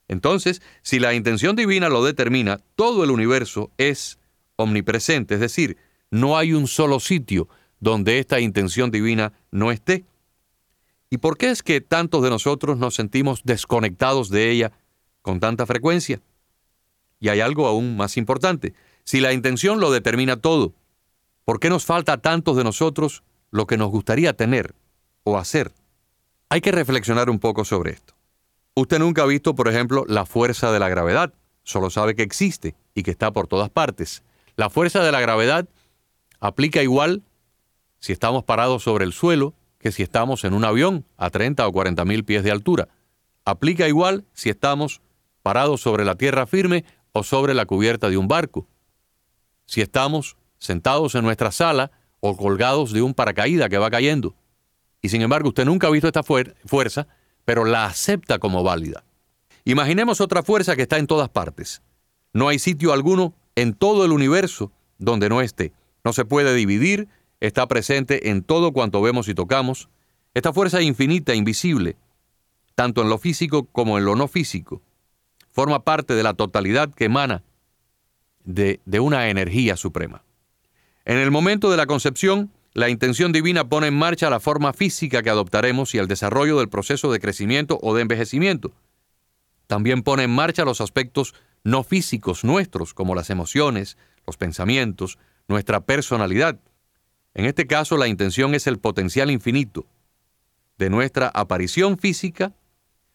Entonces, 0.06 0.60
si 0.82 0.98
la 0.98 1.14
intención 1.14 1.56
divina 1.56 1.88
lo 1.88 2.04
determina, 2.04 2.60
todo 2.76 3.02
el 3.02 3.10
universo 3.10 3.70
es 3.78 4.18
omnipresente, 4.56 5.34
es 5.34 5.40
decir, 5.40 5.78
no 6.10 6.36
hay 6.36 6.52
un 6.52 6.66
solo 6.66 7.00
sitio 7.00 7.48
donde 7.78 8.18
esta 8.18 8.40
intención 8.40 8.90
divina 8.90 9.32
no 9.50 9.72
esté. 9.72 10.04
¿Y 11.08 11.18
por 11.18 11.38
qué 11.38 11.50
es 11.50 11.62
que 11.62 11.80
tantos 11.80 12.22
de 12.22 12.30
nosotros 12.30 12.76
nos 12.76 12.94
sentimos 12.94 13.40
desconectados 13.44 14.28
de 14.28 14.50
ella 14.50 14.72
con 15.22 15.40
tanta 15.40 15.64
frecuencia? 15.64 16.20
Y 17.20 17.28
hay 17.28 17.40
algo 17.40 17.66
aún 17.66 17.96
más 17.96 18.16
importante. 18.16 18.74
Si 19.04 19.20
la 19.20 19.32
intención 19.32 19.80
lo 19.80 19.90
determina 19.90 20.36
todo, 20.36 20.74
¿por 21.44 21.58
qué 21.58 21.70
nos 21.70 21.86
falta 21.86 22.14
a 22.14 22.20
tantos 22.20 22.56
de 22.56 22.64
nosotros 22.64 23.22
lo 23.50 23.66
que 23.66 23.76
nos 23.76 23.90
gustaría 23.90 24.34
tener 24.34 24.74
o 25.24 25.38
hacer? 25.38 25.72
Hay 26.48 26.60
que 26.60 26.72
reflexionar 26.72 27.30
un 27.30 27.38
poco 27.38 27.64
sobre 27.64 27.92
esto. 27.92 28.14
Usted 28.74 28.98
nunca 28.98 29.22
ha 29.22 29.26
visto, 29.26 29.54
por 29.54 29.68
ejemplo, 29.68 30.04
la 30.08 30.26
fuerza 30.26 30.72
de 30.72 30.78
la 30.78 30.88
gravedad, 30.88 31.34
solo 31.62 31.90
sabe 31.90 32.14
que 32.14 32.22
existe 32.22 32.74
y 32.94 33.02
que 33.02 33.10
está 33.10 33.32
por 33.32 33.46
todas 33.46 33.70
partes. 33.70 34.22
La 34.56 34.70
fuerza 34.70 35.02
de 35.02 35.12
la 35.12 35.20
gravedad 35.20 35.68
aplica 36.40 36.82
igual 36.82 37.22
si 37.98 38.12
estamos 38.12 38.44
parados 38.44 38.82
sobre 38.82 39.04
el 39.04 39.12
suelo 39.12 39.54
que 39.78 39.92
si 39.92 40.02
estamos 40.02 40.44
en 40.44 40.52
un 40.54 40.64
avión 40.64 41.06
a 41.16 41.30
30 41.30 41.66
o 41.66 41.72
40 41.72 42.04
mil 42.04 42.24
pies 42.24 42.44
de 42.44 42.50
altura. 42.50 42.88
Aplica 43.44 43.88
igual 43.88 44.24
si 44.34 44.50
estamos 44.50 45.00
parados 45.42 45.80
sobre 45.80 46.04
la 46.04 46.16
tierra 46.16 46.46
firme 46.46 46.84
o 47.12 47.24
sobre 47.24 47.54
la 47.54 47.64
cubierta 47.64 48.10
de 48.10 48.18
un 48.18 48.28
barco. 48.28 48.66
Si 49.66 49.80
estamos 49.80 50.36
sentados 50.58 51.14
en 51.14 51.24
nuestra 51.24 51.50
sala 51.50 51.90
o 52.20 52.36
colgados 52.36 52.92
de 52.92 53.02
un 53.02 53.14
paracaídas 53.14 53.70
que 53.70 53.78
va 53.78 53.90
cayendo. 53.90 54.34
Y 55.02 55.08
sin 55.08 55.22
embargo, 55.22 55.48
usted 55.48 55.64
nunca 55.64 55.86
ha 55.86 55.90
visto 55.90 56.06
esta 56.06 56.22
fuerza 56.22 57.06
pero 57.44 57.64
la 57.64 57.86
acepta 57.86 58.38
como 58.38 58.62
válida. 58.62 59.04
Imaginemos 59.64 60.20
otra 60.20 60.42
fuerza 60.42 60.76
que 60.76 60.82
está 60.82 60.98
en 60.98 61.06
todas 61.06 61.28
partes. 61.28 61.82
No 62.32 62.48
hay 62.48 62.58
sitio 62.58 62.92
alguno 62.92 63.34
en 63.56 63.74
todo 63.74 64.04
el 64.04 64.12
universo 64.12 64.70
donde 64.98 65.28
no 65.28 65.40
esté. 65.40 65.72
No 66.04 66.12
se 66.12 66.24
puede 66.24 66.54
dividir, 66.54 67.08
está 67.40 67.66
presente 67.66 68.30
en 68.30 68.42
todo 68.42 68.72
cuanto 68.72 69.02
vemos 69.02 69.28
y 69.28 69.34
tocamos. 69.34 69.88
Esta 70.32 70.52
fuerza 70.52 70.80
infinita, 70.80 71.34
invisible, 71.34 71.96
tanto 72.74 73.02
en 73.02 73.08
lo 73.08 73.18
físico 73.18 73.64
como 73.64 73.98
en 73.98 74.04
lo 74.04 74.14
no 74.14 74.28
físico, 74.28 74.80
forma 75.50 75.82
parte 75.82 76.14
de 76.14 76.22
la 76.22 76.34
totalidad 76.34 76.94
que 76.94 77.06
emana 77.06 77.42
de, 78.44 78.80
de 78.84 79.00
una 79.00 79.28
energía 79.28 79.76
suprema. 79.76 80.22
En 81.04 81.16
el 81.18 81.32
momento 81.32 81.70
de 81.70 81.76
la 81.76 81.86
concepción, 81.86 82.52
la 82.72 82.88
intención 82.88 83.32
divina 83.32 83.68
pone 83.68 83.88
en 83.88 83.98
marcha 83.98 84.30
la 84.30 84.38
forma 84.38 84.72
física 84.72 85.22
que 85.22 85.30
adoptaremos 85.30 85.94
y 85.94 85.98
el 85.98 86.06
desarrollo 86.06 86.58
del 86.58 86.68
proceso 86.68 87.10
de 87.10 87.18
crecimiento 87.18 87.78
o 87.82 87.94
de 87.94 88.02
envejecimiento. 88.02 88.72
También 89.66 90.02
pone 90.02 90.24
en 90.24 90.30
marcha 90.30 90.64
los 90.64 90.80
aspectos 90.80 91.34
no 91.64 91.82
físicos 91.82 92.44
nuestros, 92.44 92.94
como 92.94 93.14
las 93.14 93.28
emociones, 93.30 93.96
los 94.26 94.36
pensamientos, 94.36 95.18
nuestra 95.48 95.80
personalidad. 95.80 96.60
En 97.34 97.44
este 97.44 97.66
caso, 97.66 97.96
la 97.96 98.08
intención 98.08 98.54
es 98.54 98.66
el 98.66 98.78
potencial 98.78 99.30
infinito 99.30 99.84
de 100.78 100.90
nuestra 100.90 101.28
aparición 101.28 101.98
física, 101.98 102.52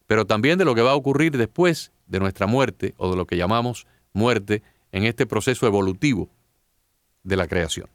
pero 0.06 0.26
también 0.26 0.58
de 0.58 0.66
lo 0.66 0.76
que 0.76 0.82
va 0.82 0.92
a 0.92 0.96
ocurrir 0.96 1.38
después 1.38 1.92
de 2.08 2.20
nuestra 2.20 2.46
muerte 2.46 2.94
o 2.98 3.10
de 3.10 3.18
lo 3.18 3.26
que 3.26 3.38
llamamos 3.38 3.88
muerte 4.14 4.62
en 4.92 5.04
este 5.04 5.26
proceso 5.26 5.66
evolutivo 5.66 6.30
de 7.24 7.38
la 7.38 7.48
creación. 7.48 7.90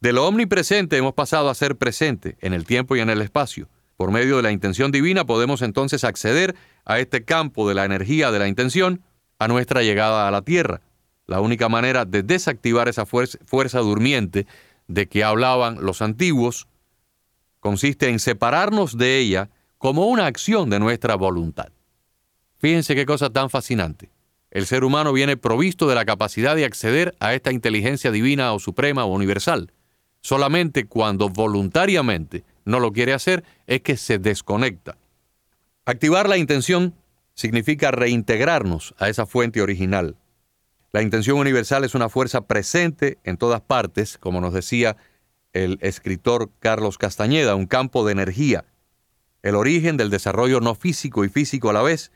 De 0.00 0.14
lo 0.14 0.26
omnipresente 0.26 0.96
hemos 0.96 1.12
pasado 1.12 1.50
a 1.50 1.54
ser 1.54 1.76
presente 1.76 2.38
en 2.40 2.54
el 2.54 2.64
tiempo 2.64 2.96
y 2.96 3.00
en 3.00 3.10
el 3.10 3.20
espacio. 3.20 3.68
Por 3.98 4.10
medio 4.10 4.38
de 4.38 4.42
la 4.42 4.50
intención 4.50 4.90
divina 4.90 5.26
podemos 5.26 5.60
entonces 5.60 6.04
acceder 6.04 6.56
a 6.86 7.00
este 7.00 7.26
campo 7.26 7.68
de 7.68 7.74
la 7.74 7.84
energía 7.84 8.30
de 8.30 8.38
la 8.38 8.48
intención 8.48 9.02
a 9.38 9.46
nuestra 9.46 9.82
llegada 9.82 10.26
a 10.26 10.30
la 10.30 10.40
Tierra. 10.40 10.80
La 11.26 11.42
única 11.42 11.68
manera 11.68 12.06
de 12.06 12.22
desactivar 12.22 12.88
esa 12.88 13.04
fuerza, 13.04 13.78
durmiente 13.80 14.46
de 14.88 15.06
que 15.06 15.22
hablaban 15.22 15.84
los 15.84 16.00
antiguos 16.00 16.66
consiste 17.60 18.08
en 18.08 18.20
separarnos 18.20 18.96
de 18.96 19.18
ella 19.18 19.50
como 19.76 20.06
una 20.06 20.24
acción 20.24 20.70
de 20.70 20.80
nuestra 20.80 21.14
voluntad. 21.14 21.68
Fíjense 22.56 22.94
qué 22.94 23.04
cosa 23.04 23.28
tan 23.28 23.50
fascinante. 23.50 24.08
El 24.50 24.64
ser 24.64 24.82
humano 24.82 25.12
viene 25.12 25.36
provisto 25.36 25.86
de 25.88 25.94
la 25.94 26.06
capacidad 26.06 26.56
de 26.56 26.64
acceder 26.64 27.14
a 27.20 27.34
esta 27.34 27.52
inteligencia 27.52 28.10
divina 28.10 28.54
o 28.54 28.58
suprema 28.58 29.04
o 29.04 29.12
universal. 29.12 29.70
Solamente 30.20 30.86
cuando 30.86 31.28
voluntariamente 31.28 32.44
no 32.64 32.80
lo 32.80 32.92
quiere 32.92 33.12
hacer 33.12 33.44
es 33.66 33.80
que 33.80 33.96
se 33.96 34.18
desconecta. 34.18 34.96
Activar 35.86 36.28
la 36.28 36.36
intención 36.36 36.94
significa 37.34 37.90
reintegrarnos 37.90 38.94
a 38.98 39.08
esa 39.08 39.26
fuente 39.26 39.62
original. 39.62 40.16
La 40.92 41.02
intención 41.02 41.38
universal 41.38 41.84
es 41.84 41.94
una 41.94 42.08
fuerza 42.08 42.42
presente 42.42 43.18
en 43.24 43.36
todas 43.36 43.60
partes, 43.60 44.18
como 44.18 44.40
nos 44.40 44.52
decía 44.52 44.96
el 45.52 45.78
escritor 45.80 46.50
Carlos 46.60 46.98
Castañeda, 46.98 47.54
un 47.54 47.66
campo 47.66 48.04
de 48.04 48.12
energía, 48.12 48.64
el 49.42 49.54
origen 49.54 49.96
del 49.96 50.10
desarrollo 50.10 50.60
no 50.60 50.74
físico 50.74 51.24
y 51.24 51.28
físico 51.28 51.70
a 51.70 51.72
la 51.72 51.82
vez, 51.82 52.12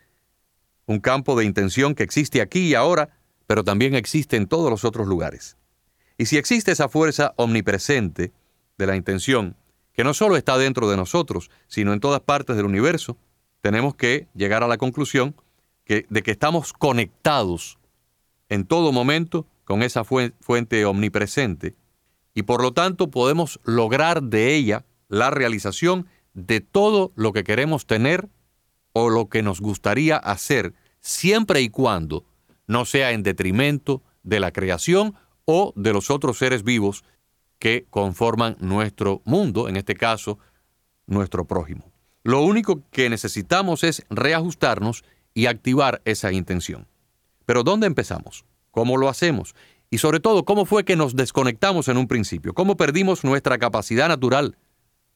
un 0.87 1.01
campo 1.01 1.37
de 1.39 1.45
intención 1.45 1.95
que 1.95 2.03
existe 2.03 2.43
aquí 2.43 2.69
y 2.69 2.75
ahora, 2.75 3.11
pero 3.47 3.65
también 3.65 3.95
existe 3.95 4.37
en 4.37 4.47
todos 4.47 4.71
los 4.71 4.85
otros 4.85 5.07
lugares. 5.07 5.57
Y 6.17 6.27
si 6.27 6.37
existe 6.37 6.73
esa 6.73 6.89
fuerza 6.89 7.35
omnipresente 7.37 8.33
de 8.79 8.87
la 8.87 8.97
intención, 8.97 9.57
que 9.93 10.05
no 10.05 10.15
solo 10.15 10.37
está 10.37 10.59
dentro 10.59 10.89
de 10.89 10.97
nosotros, 10.97 11.51
sino 11.69 11.93
en 11.93 12.01
todas 12.01 12.21
partes 12.21 12.57
del 12.57 12.67
universo, 12.67 13.17
tenemos 13.61 13.95
que 13.95 14.29
llegar 14.35 14.63
a 14.63 14.69
la 14.69 14.77
conclusión 14.77 15.35
de 15.87 16.23
que 16.23 16.31
estamos 16.31 16.73
conectados 16.73 17.79
en 18.49 18.65
todo 18.65 18.93
momento 18.93 19.47
con 19.65 19.83
esa 19.83 20.05
fuente 20.05 20.85
omnipresente 20.85 21.75
y 22.35 22.43
por 22.43 22.63
lo 22.63 22.73
tanto 22.73 23.11
podemos 23.11 23.61
lograr 23.65 24.23
de 24.23 24.55
ella 24.55 24.85
la 25.09 25.31
realización 25.31 26.07
de 26.35 26.61
todo 26.61 27.13
lo 27.15 27.33
que 27.33 27.45
queremos 27.45 27.87
tener 27.87 28.29
o 28.93 29.09
lo 29.09 29.29
que 29.29 29.43
nos 29.43 29.61
gustaría 29.61 30.17
hacer, 30.17 30.75
siempre 31.01 31.61
y 31.63 31.69
cuando 31.69 32.25
no 32.67 32.85
sea 32.85 33.13
en 33.13 33.23
detrimento 33.23 34.03
de 34.23 34.41
la 34.41 34.53
creación 34.53 35.15
o 35.45 35.73
de 35.77 35.93
los 35.93 36.11
otros 36.11 36.39
seres 36.39 36.63
vivos 36.63 37.05
que 37.59 37.87
conforman 37.91 38.57
nuestro 38.61 39.23
mundo, 39.25 39.69
en 39.69 39.77
este 39.77 39.95
caso, 39.95 40.39
nuestro 41.07 41.47
prójimo. 41.47 41.91
Lo 42.23 42.43
único 42.43 42.83
que 42.91 43.11
necesitamos 43.11 43.85
es 43.85 44.05
reajustarnos 44.09 45.05
y 45.35 45.47
activar 45.47 46.01
esa 46.05 46.33
intención. 46.33 46.87
Pero 47.45 47.63
¿dónde 47.63 47.87
empezamos? 47.87 48.45
¿Cómo 48.71 48.97
lo 48.97 49.09
hacemos? 49.09 49.55
Y 49.91 49.99
sobre 49.99 50.21
todo, 50.21 50.45
¿cómo 50.45 50.65
fue 50.65 50.85
que 50.85 50.97
nos 50.97 51.15
desconectamos 51.15 51.89
en 51.89 51.99
un 51.99 52.09
principio? 52.09 52.55
¿Cómo 52.55 52.77
perdimos 52.77 53.25
nuestra 53.25 53.59
capacidad 53.59 54.09
natural 54.09 54.57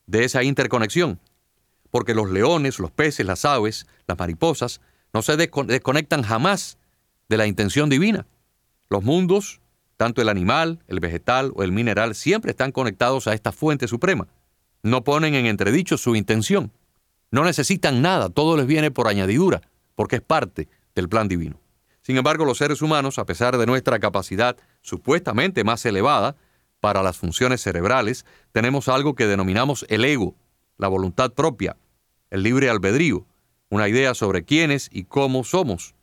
de 0.06 0.24
esa 0.24 0.42
interconexión? 0.42 1.18
Porque 1.90 2.14
los 2.14 2.30
leones, 2.30 2.78
los 2.78 2.90
peces, 2.90 3.26
las 3.26 3.44
aves, 3.44 3.86
las 4.06 4.18
mariposas, 4.18 4.80
no 5.12 5.22
se 5.22 5.36
desconectan 5.36 6.22
jamás 6.22 6.78
de 7.28 7.38
la 7.38 7.46
intención 7.46 7.88
divina. 7.88 8.26
Los 8.90 9.02
mundos 9.02 9.60
tanto 9.98 10.22
el 10.22 10.28
animal, 10.28 10.78
el 10.86 11.00
vegetal 11.00 11.52
o 11.56 11.64
el 11.64 11.72
mineral 11.72 12.14
siempre 12.14 12.52
están 12.52 12.70
conectados 12.70 13.26
a 13.26 13.34
esta 13.34 13.50
fuente 13.50 13.88
suprema. 13.88 14.28
No 14.84 15.02
ponen 15.02 15.34
en 15.34 15.44
entredicho 15.44 15.98
su 15.98 16.14
intención. 16.14 16.72
No 17.32 17.44
necesitan 17.44 18.00
nada, 18.00 18.30
todo 18.30 18.56
les 18.56 18.66
viene 18.66 18.92
por 18.92 19.08
añadidura, 19.08 19.60
porque 19.96 20.16
es 20.16 20.22
parte 20.22 20.68
del 20.94 21.08
plan 21.08 21.26
divino. 21.26 21.60
Sin 22.00 22.16
embargo, 22.16 22.44
los 22.44 22.58
seres 22.58 22.80
humanos, 22.80 23.18
a 23.18 23.26
pesar 23.26 23.58
de 23.58 23.66
nuestra 23.66 23.98
capacidad 23.98 24.56
supuestamente 24.82 25.64
más 25.64 25.84
elevada 25.84 26.36
para 26.78 27.02
las 27.02 27.16
funciones 27.18 27.60
cerebrales, 27.60 28.24
tenemos 28.52 28.88
algo 28.88 29.16
que 29.16 29.26
denominamos 29.26 29.84
el 29.88 30.04
ego, 30.04 30.36
la 30.76 30.86
voluntad 30.86 31.32
propia, 31.32 31.76
el 32.30 32.44
libre 32.44 32.70
albedrío, 32.70 33.26
una 33.68 33.88
idea 33.88 34.14
sobre 34.14 34.44
quiénes 34.44 34.88
y 34.92 35.04
cómo 35.04 35.42
somos, 35.42 35.96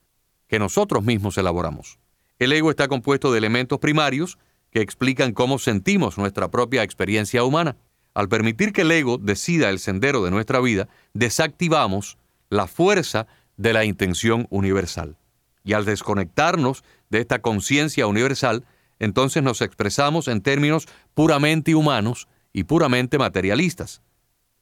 que 0.50 0.60
nosotros 0.60 1.06
mismos 1.06 1.38
elaboramos. 1.38 1.98
El 2.40 2.52
ego 2.52 2.70
está 2.70 2.88
compuesto 2.88 3.32
de 3.32 3.38
elementos 3.38 3.80
primarios 3.80 4.38
que 4.72 4.82
explican 4.82 5.32
cómo 5.32 5.58
sentimos 5.58 6.18
nuestra 6.18 6.52
propia 6.52 6.84
experiencia 6.84 7.44
humana. 7.44 7.78
Al 8.14 8.28
permitir 8.28 8.74
que 8.74 8.82
el 8.82 8.92
ego 8.92 9.18
decida 9.18 9.70
el 9.70 9.80
sendero 9.80 10.24
de 10.24 10.32
nuestra 10.32 10.60
vida, 10.60 10.90
desactivamos 11.14 12.18
la 12.50 12.68
fuerza 12.68 13.28
de 13.58 13.74
la 13.74 13.86
intención 13.86 14.48
universal. 14.50 15.18
Y 15.64 15.74
al 15.74 15.86
desconectarnos 15.86 16.84
de 17.10 17.22
esta 17.22 17.42
conciencia 17.42 18.06
universal, 18.08 18.66
entonces 19.00 19.44
nos 19.44 19.62
expresamos 19.62 20.28
en 20.28 20.42
términos 20.42 20.88
puramente 21.14 21.74
humanos 21.74 22.28
y 22.54 22.64
puramente 22.64 23.18
materialistas. 23.18 24.02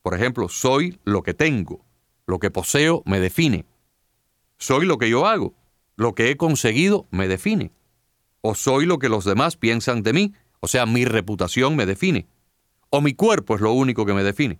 Por 0.01 0.13
ejemplo, 0.13 0.49
soy 0.49 0.99
lo 1.03 1.23
que 1.23 1.33
tengo, 1.33 1.83
lo 2.27 2.39
que 2.39 2.51
poseo 2.51 3.03
me 3.05 3.19
define. 3.19 3.65
Soy 4.57 4.85
lo 4.85 4.97
que 4.97 5.09
yo 5.09 5.25
hago, 5.25 5.53
lo 5.95 6.15
que 6.15 6.29
he 6.29 6.37
conseguido 6.37 7.07
me 7.11 7.27
define. 7.27 7.71
O 8.41 8.55
soy 8.55 8.85
lo 8.85 8.99
que 8.99 9.09
los 9.09 9.25
demás 9.25 9.57
piensan 9.57 10.03
de 10.03 10.13
mí, 10.13 10.33
o 10.59 10.67
sea, 10.67 10.85
mi 10.85 11.05
reputación 11.05 11.75
me 11.75 11.85
define. 11.85 12.27
O 12.89 13.01
mi 13.01 13.13
cuerpo 13.13 13.55
es 13.55 13.61
lo 13.61 13.71
único 13.73 14.05
que 14.05 14.13
me 14.13 14.23
define. 14.23 14.59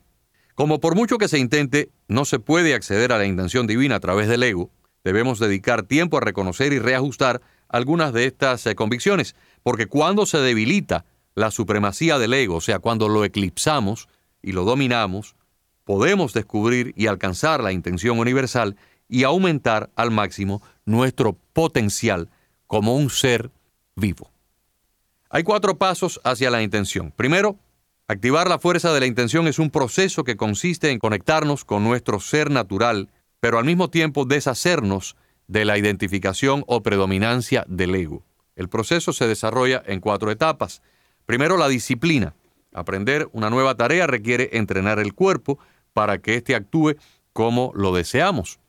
Como 0.56 0.80
por 0.80 0.96
mucho 0.96 1.18
que 1.18 1.28
se 1.28 1.40
intente, 1.40 1.90
no 2.08 2.26
se 2.26 2.40
puede 2.40 2.76
acceder 2.76 3.12
a 3.12 3.18
la 3.18 3.26
intención 3.26 3.68
divina 3.68 3.96
a 3.96 4.00
través 4.00 4.28
del 4.28 4.44
ego, 4.44 4.70
debemos 5.04 5.40
dedicar 5.40 5.84
tiempo 5.84 6.18
a 6.18 6.22
reconocer 6.22 6.74
y 6.74 6.80
reajustar 6.80 7.42
algunas 7.68 8.14
de 8.14 8.26
estas 8.26 8.66
eh, 8.68 8.76
convicciones, 8.76 9.36
porque 9.64 9.88
cuando 9.88 10.26
se 10.26 10.38
debilita 10.38 11.06
la 11.36 11.50
supremacía 11.50 12.20
del 12.20 12.34
ego, 12.34 12.58
o 12.58 12.62
sea, 12.62 12.80
cuando 12.80 13.10
lo 13.10 13.26
eclipsamos 13.26 14.08
y 14.42 14.52
lo 14.52 14.64
dominamos, 14.64 15.36
podemos 15.84 16.34
descubrir 16.34 16.94
y 16.96 17.08
alcanzar 17.08 17.64
la 17.64 17.72
intención 17.72 18.20
universal 18.20 18.78
y 19.10 19.24
aumentar 19.24 19.90
al 19.96 20.12
máximo 20.12 20.62
nuestro 20.86 21.38
potencial 21.54 22.30
como 22.68 22.96
un 22.96 23.10
ser 23.10 23.52
vivo. 23.96 24.32
Hay 25.30 25.44
cuatro 25.44 25.78
pasos 25.78 26.20
hacia 26.24 26.52
la 26.52 26.62
intención. 26.62 27.12
Primero, 27.16 27.58
activar 28.08 28.48
la 28.48 28.60
fuerza 28.60 28.94
de 28.94 29.00
la 29.00 29.06
intención 29.06 29.48
es 29.48 29.60
un 29.60 29.70
proceso 29.70 30.24
que 30.24 30.38
consiste 30.38 30.92
en 30.92 31.00
conectarnos 31.00 31.66
con 31.66 31.84
nuestro 31.84 32.20
ser 32.20 32.52
natural, 32.52 33.10
pero 33.40 33.58
al 33.58 33.66
mismo 33.66 33.90
tiempo 33.90 34.26
deshacernos 34.26 35.16
de 35.48 35.66
la 35.66 35.78
identificación 35.78 36.64
o 36.68 36.84
predominancia 36.84 37.66
del 37.68 37.96
ego. 37.96 38.24
El 38.56 38.70
proceso 38.70 39.14
se 39.14 39.28
desarrolla 39.28 39.82
en 39.86 40.00
cuatro 40.00 40.32
etapas. 40.32 40.82
Primero, 41.26 41.58
la 41.58 41.68
disciplina. 41.68 42.36
Aprender 42.74 43.30
una 43.34 43.50
nueva 43.50 43.76
tarea 43.76 44.08
requiere 44.08 44.50
entrenar 44.54 45.00
el 45.00 45.14
cuerpo 45.14 45.60
para 45.94 46.20
que 46.20 46.36
éste 46.36 46.56
actúe 46.56 46.96
como 47.34 47.72
lo 47.76 47.94
deseamos. 47.94 48.60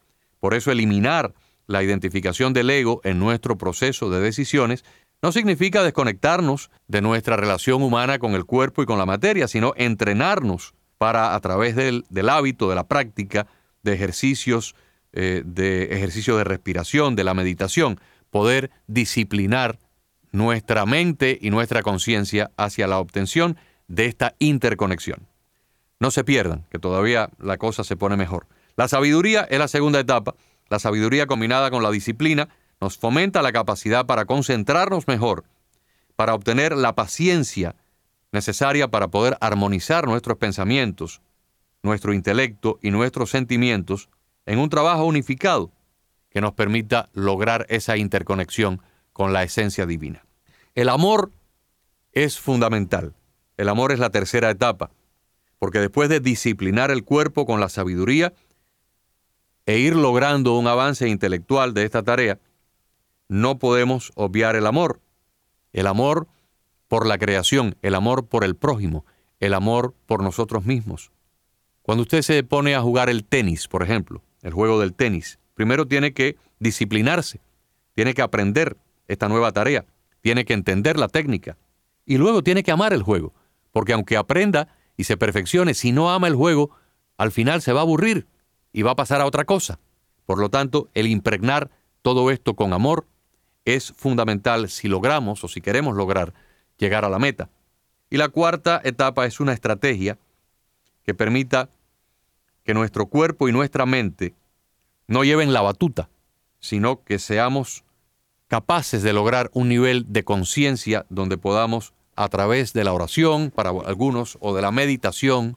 Por 0.40 0.54
eso 0.54 0.70
eliminar 0.70 1.34
la 1.66 1.82
identificación 1.82 2.52
del 2.52 2.70
ego 2.70 3.00
en 3.04 3.18
nuestro 3.18 3.56
proceso 3.56 4.10
de 4.10 4.20
decisiones 4.20 4.84
no 5.22 5.32
significa 5.32 5.82
desconectarnos 5.82 6.70
de 6.86 7.00
nuestra 7.00 7.36
relación 7.36 7.82
humana 7.82 8.18
con 8.18 8.34
el 8.34 8.44
cuerpo 8.44 8.82
y 8.82 8.86
con 8.86 8.98
la 8.98 9.06
materia, 9.06 9.48
sino 9.48 9.72
entrenarnos 9.76 10.74
para 10.98 11.34
a 11.34 11.40
través 11.40 11.76
del, 11.76 12.04
hábito, 12.28 12.68
de 12.68 12.74
la 12.74 12.88
práctica, 12.88 13.46
de 13.82 13.94
ejercicios, 13.94 14.74
eh, 15.12 15.42
de 15.44 15.84
ejercicio 15.94 16.36
de 16.36 16.44
respiración, 16.44 17.16
de 17.16 17.24
la 17.24 17.34
meditación, 17.34 17.98
poder 18.30 18.70
disciplinar 18.86 19.78
nuestra 20.32 20.84
mente 20.84 21.38
y 21.40 21.50
nuestra 21.50 21.82
conciencia 21.82 22.50
hacia 22.56 22.86
la 22.86 22.98
obtención 22.98 23.56
de 23.88 24.06
esta 24.06 24.34
interconexión. 24.38 25.28
No 26.00 26.10
se 26.10 26.24
pierdan, 26.24 26.66
que 26.70 26.78
todavía 26.78 27.30
la 27.38 27.56
cosa 27.56 27.84
se 27.84 27.96
pone 27.96 28.16
mejor. 28.16 28.46
La 28.76 28.88
sabiduría 28.88 29.42
es 29.42 29.58
la 29.58 29.68
segunda 29.68 30.00
etapa. 30.00 30.34
La 30.68 30.78
sabiduría 30.78 31.26
combinada 31.26 31.70
con 31.70 31.82
la 31.82 31.90
disciplina 31.90 32.48
nos 32.80 32.98
fomenta 32.98 33.42
la 33.42 33.52
capacidad 33.52 34.06
para 34.06 34.24
concentrarnos 34.24 35.06
mejor, 35.06 35.44
para 36.16 36.34
obtener 36.34 36.76
la 36.76 36.94
paciencia 36.94 37.76
necesaria 38.32 38.88
para 38.88 39.08
poder 39.08 39.38
armonizar 39.40 40.06
nuestros 40.06 40.38
pensamientos, 40.38 41.22
nuestro 41.82 42.12
intelecto 42.12 42.78
y 42.82 42.90
nuestros 42.90 43.30
sentimientos 43.30 44.08
en 44.44 44.58
un 44.58 44.68
trabajo 44.68 45.04
unificado 45.04 45.70
que 46.30 46.40
nos 46.40 46.52
permita 46.52 47.08
lograr 47.12 47.64
esa 47.68 47.96
interconexión 47.96 48.82
con 49.12 49.32
la 49.32 49.44
esencia 49.44 49.86
divina. 49.86 50.24
El 50.74 50.88
amor 50.88 51.30
es 52.12 52.40
fundamental. 52.40 53.14
El 53.56 53.68
amor 53.68 53.92
es 53.92 54.00
la 54.00 54.10
tercera 54.10 54.50
etapa, 54.50 54.90
porque 55.60 55.78
después 55.78 56.08
de 56.08 56.18
disciplinar 56.18 56.90
el 56.90 57.04
cuerpo 57.04 57.46
con 57.46 57.60
la 57.60 57.68
sabiduría 57.68 58.32
e 59.66 59.78
ir 59.78 59.96
logrando 59.96 60.58
un 60.58 60.66
avance 60.66 61.08
intelectual 61.08 61.74
de 61.74 61.84
esta 61.84 62.02
tarea, 62.02 62.38
no 63.28 63.58
podemos 63.58 64.12
obviar 64.14 64.56
el 64.56 64.66
amor. 64.66 65.00
El 65.72 65.86
amor 65.86 66.28
por 66.88 67.06
la 67.06 67.18
creación, 67.18 67.76
el 67.82 67.94
amor 67.94 68.26
por 68.26 68.44
el 68.44 68.54
prójimo, 68.56 69.04
el 69.40 69.54
amor 69.54 69.94
por 70.06 70.22
nosotros 70.22 70.64
mismos. 70.64 71.10
Cuando 71.82 72.02
usted 72.02 72.22
se 72.22 72.42
pone 72.44 72.74
a 72.74 72.82
jugar 72.82 73.08
el 73.08 73.24
tenis, 73.24 73.68
por 73.68 73.82
ejemplo, 73.82 74.22
el 74.42 74.52
juego 74.52 74.80
del 74.80 74.94
tenis, 74.94 75.38
primero 75.54 75.86
tiene 75.86 76.12
que 76.12 76.36
disciplinarse, 76.58 77.40
tiene 77.94 78.14
que 78.14 78.22
aprender 78.22 78.76
esta 79.08 79.28
nueva 79.28 79.52
tarea, 79.52 79.84
tiene 80.20 80.44
que 80.44 80.54
entender 80.54 80.98
la 80.98 81.08
técnica 81.08 81.56
y 82.06 82.18
luego 82.18 82.42
tiene 82.42 82.62
que 82.62 82.70
amar 82.70 82.92
el 82.92 83.02
juego, 83.02 83.34
porque 83.72 83.92
aunque 83.92 84.16
aprenda 84.16 84.68
y 84.96 85.04
se 85.04 85.16
perfeccione, 85.16 85.74
si 85.74 85.92
no 85.92 86.10
ama 86.10 86.28
el 86.28 86.36
juego, 86.36 86.70
al 87.16 87.32
final 87.32 87.60
se 87.60 87.72
va 87.72 87.80
a 87.80 87.82
aburrir 87.82 88.26
y 88.74 88.82
va 88.82 88.90
a 88.90 88.96
pasar 88.96 89.22
a 89.22 89.26
otra 89.26 89.44
cosa. 89.44 89.78
Por 90.26 90.38
lo 90.38 90.50
tanto, 90.50 90.90
el 90.92 91.06
impregnar 91.06 91.70
todo 92.02 92.30
esto 92.30 92.54
con 92.54 92.74
amor 92.74 93.06
es 93.64 93.94
fundamental 93.96 94.68
si 94.68 94.88
logramos 94.88 95.44
o 95.44 95.48
si 95.48 95.62
queremos 95.62 95.96
lograr 95.96 96.34
llegar 96.76 97.04
a 97.04 97.08
la 97.08 97.20
meta. 97.20 97.48
Y 98.10 98.18
la 98.18 98.28
cuarta 98.28 98.80
etapa 98.84 99.26
es 99.26 99.40
una 99.40 99.52
estrategia 99.52 100.18
que 101.04 101.14
permita 101.14 101.70
que 102.64 102.74
nuestro 102.74 103.06
cuerpo 103.06 103.48
y 103.48 103.52
nuestra 103.52 103.86
mente 103.86 104.34
no 105.06 105.22
lleven 105.22 105.52
la 105.52 105.62
batuta, 105.62 106.10
sino 106.58 107.04
que 107.04 107.18
seamos 107.18 107.84
capaces 108.48 109.02
de 109.02 109.12
lograr 109.12 109.50
un 109.54 109.68
nivel 109.68 110.12
de 110.12 110.24
conciencia 110.24 111.06
donde 111.10 111.38
podamos, 111.38 111.92
a 112.16 112.28
través 112.28 112.72
de 112.72 112.84
la 112.84 112.92
oración 112.92 113.52
para 113.54 113.70
algunos, 113.70 114.36
o 114.40 114.54
de 114.54 114.62
la 114.62 114.72
meditación, 114.72 115.56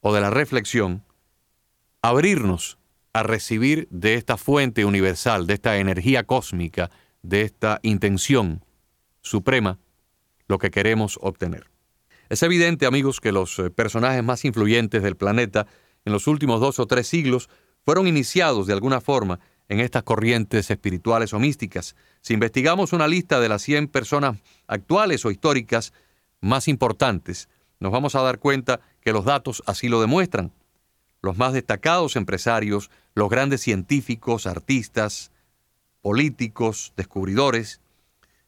o 0.00 0.14
de 0.14 0.20
la 0.20 0.30
reflexión, 0.30 1.02
abrirnos 2.04 2.76
a 3.14 3.22
recibir 3.22 3.88
de 3.90 4.12
esta 4.12 4.36
fuente 4.36 4.84
universal, 4.84 5.46
de 5.46 5.54
esta 5.54 5.78
energía 5.78 6.24
cósmica, 6.24 6.90
de 7.22 7.40
esta 7.40 7.80
intención 7.82 8.62
suprema, 9.22 9.78
lo 10.46 10.58
que 10.58 10.70
queremos 10.70 11.18
obtener. 11.22 11.70
Es 12.28 12.42
evidente, 12.42 12.84
amigos, 12.84 13.22
que 13.22 13.32
los 13.32 13.58
eh, 13.58 13.70
personajes 13.70 14.22
más 14.22 14.44
influyentes 14.44 15.02
del 15.02 15.16
planeta 15.16 15.66
en 16.04 16.12
los 16.12 16.26
últimos 16.26 16.60
dos 16.60 16.78
o 16.78 16.86
tres 16.86 17.06
siglos 17.06 17.48
fueron 17.86 18.06
iniciados 18.06 18.66
de 18.66 18.74
alguna 18.74 19.00
forma 19.00 19.40
en 19.70 19.80
estas 19.80 20.02
corrientes 20.02 20.70
espirituales 20.70 21.32
o 21.32 21.38
místicas. 21.38 21.96
Si 22.20 22.34
investigamos 22.34 22.92
una 22.92 23.08
lista 23.08 23.40
de 23.40 23.48
las 23.48 23.62
100 23.62 23.88
personas 23.88 24.36
actuales 24.66 25.24
o 25.24 25.30
históricas 25.30 25.94
más 26.42 26.68
importantes, 26.68 27.48
nos 27.80 27.92
vamos 27.92 28.14
a 28.14 28.20
dar 28.20 28.40
cuenta 28.40 28.80
que 29.00 29.12
los 29.14 29.24
datos 29.24 29.62
así 29.64 29.88
lo 29.88 30.02
demuestran. 30.02 30.52
Los 31.24 31.38
más 31.38 31.54
destacados 31.54 32.16
empresarios, 32.16 32.90
los 33.14 33.30
grandes 33.30 33.62
científicos, 33.62 34.46
artistas, 34.46 35.32
políticos, 36.02 36.92
descubridores 36.98 37.80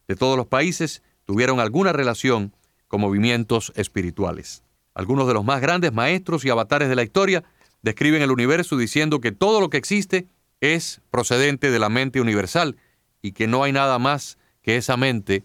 de 0.07 0.15
todos 0.15 0.37
los 0.37 0.47
países 0.47 1.03
tuvieron 1.25 1.59
alguna 1.59 1.95
relación 1.95 2.53
con 2.87 3.01
movimientos 3.01 3.73
espirituales. 3.77 4.63
Algunos 4.93 5.27
de 5.27 5.33
los 5.33 5.43
más 5.43 5.63
grandes 5.63 5.95
maestros 5.95 6.45
y 6.45 6.51
avatares 6.51 6.91
de 6.91 6.97
la 6.97 7.03
historia 7.03 7.45
describen 7.81 8.21
el 8.21 8.31
universo 8.31 8.77
diciendo 8.77 9.23
que 9.23 9.33
todo 9.33 9.59
lo 9.59 9.71
que 9.71 9.79
existe 9.79 10.29
es 10.61 11.01
procedente 11.11 11.71
de 11.71 11.79
la 11.79 11.89
mente 11.89 12.21
universal 12.21 12.77
y 13.23 13.33
que 13.33 13.47
no 13.47 13.63
hay 13.63 13.73
nada 13.73 13.99
más 13.99 14.37
que 14.61 14.77
esa 14.77 14.99
mente 14.99 15.45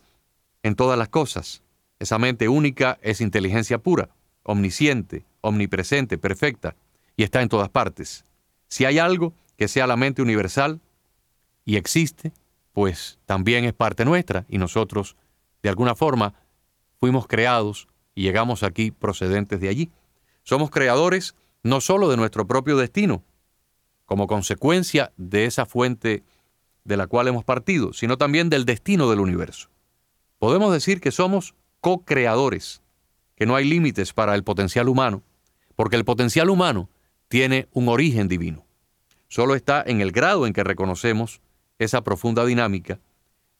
en 0.63 0.75
todas 0.75 0.99
las 0.99 1.07
cosas. 1.07 1.63
Esa 1.97 2.19
mente 2.19 2.49
única 2.49 2.99
es 3.01 3.21
inteligencia 3.21 3.77
pura, 3.77 4.09
omnisciente, 4.43 5.23
omnipresente, 5.39 6.17
perfecta, 6.17 6.75
y 7.15 7.23
está 7.23 7.41
en 7.41 7.49
todas 7.49 7.69
partes. 7.69 8.25
Si 8.67 8.85
hay 8.85 8.99
algo 8.99 9.33
que 9.57 9.67
sea 9.67 9.87
la 9.87 9.97
mente 9.97 10.21
universal 10.21 10.81
y 11.65 11.75
existe, 11.75 12.33
pues 12.73 13.19
también 13.25 13.65
es 13.65 13.73
parte 13.73 14.05
nuestra 14.05 14.45
y 14.49 14.57
nosotros, 14.57 15.15
de 15.61 15.69
alguna 15.69 15.95
forma, 15.95 16.33
fuimos 16.99 17.27
creados 17.27 17.87
y 18.15 18.23
llegamos 18.23 18.63
aquí 18.63 18.91
procedentes 18.91 19.59
de 19.59 19.69
allí. 19.69 19.91
Somos 20.43 20.69
creadores 20.69 21.35
no 21.63 21.81
solo 21.81 22.09
de 22.09 22.17
nuestro 22.17 22.47
propio 22.47 22.77
destino, 22.77 23.23
como 24.05 24.27
consecuencia 24.27 25.11
de 25.17 25.45
esa 25.45 25.65
fuente 25.65 26.23
de 26.83 26.97
la 26.97 27.07
cual 27.07 27.27
hemos 27.27 27.43
partido, 27.43 27.93
sino 27.93 28.17
también 28.17 28.49
del 28.49 28.65
destino 28.65 29.09
del 29.09 29.19
universo. 29.19 29.69
Podemos 30.39 30.73
decir 30.73 30.99
que 30.99 31.11
somos 31.11 31.53
co-creadores, 31.79 32.81
que 33.35 33.45
no 33.45 33.55
hay 33.55 33.65
límites 33.65 34.13
para 34.13 34.35
el 34.35 34.43
potencial 34.43 34.89
humano, 34.89 35.23
porque 35.75 35.95
el 35.95 36.05
potencial 36.05 36.49
humano 36.49 36.89
tiene 37.31 37.69
un 37.71 37.87
origen 37.87 38.27
divino. 38.27 38.65
Solo 39.29 39.55
está 39.55 39.81
en 39.87 40.01
el 40.01 40.11
grado 40.11 40.45
en 40.45 40.51
que 40.51 40.65
reconocemos 40.65 41.39
esa 41.79 42.03
profunda 42.03 42.45
dinámica 42.45 42.99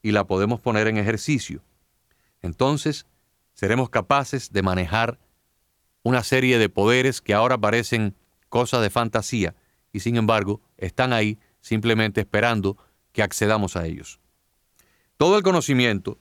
y 0.04 0.12
la 0.12 0.28
podemos 0.28 0.60
poner 0.60 0.88
en 0.88 0.98
ejercicio. 0.98 1.64
entonces 2.42 3.06
seremos 3.54 3.90
capaces 3.90 4.52
de 4.52 4.62
manejar 4.62 5.20
una 6.04 6.22
serie 6.22 6.58
de 6.58 6.68
poderes 6.68 7.22
que 7.22 7.34
ahora 7.34 7.58
parecen 7.58 8.14
cosas 8.50 8.82
de 8.82 8.90
fantasía 8.90 9.56
y 9.94 10.02
sin 10.02 10.18
embargo 10.18 10.60
están 10.76 11.14
ahí 11.14 11.40
simplemente 11.62 12.20
esperando 12.20 12.76
que 13.14 13.24
accedamos 13.24 13.78
a 13.78 13.86
ellos. 13.86 14.20
Todo 15.16 15.38
el 15.38 15.44
conocimiento, 15.44 16.18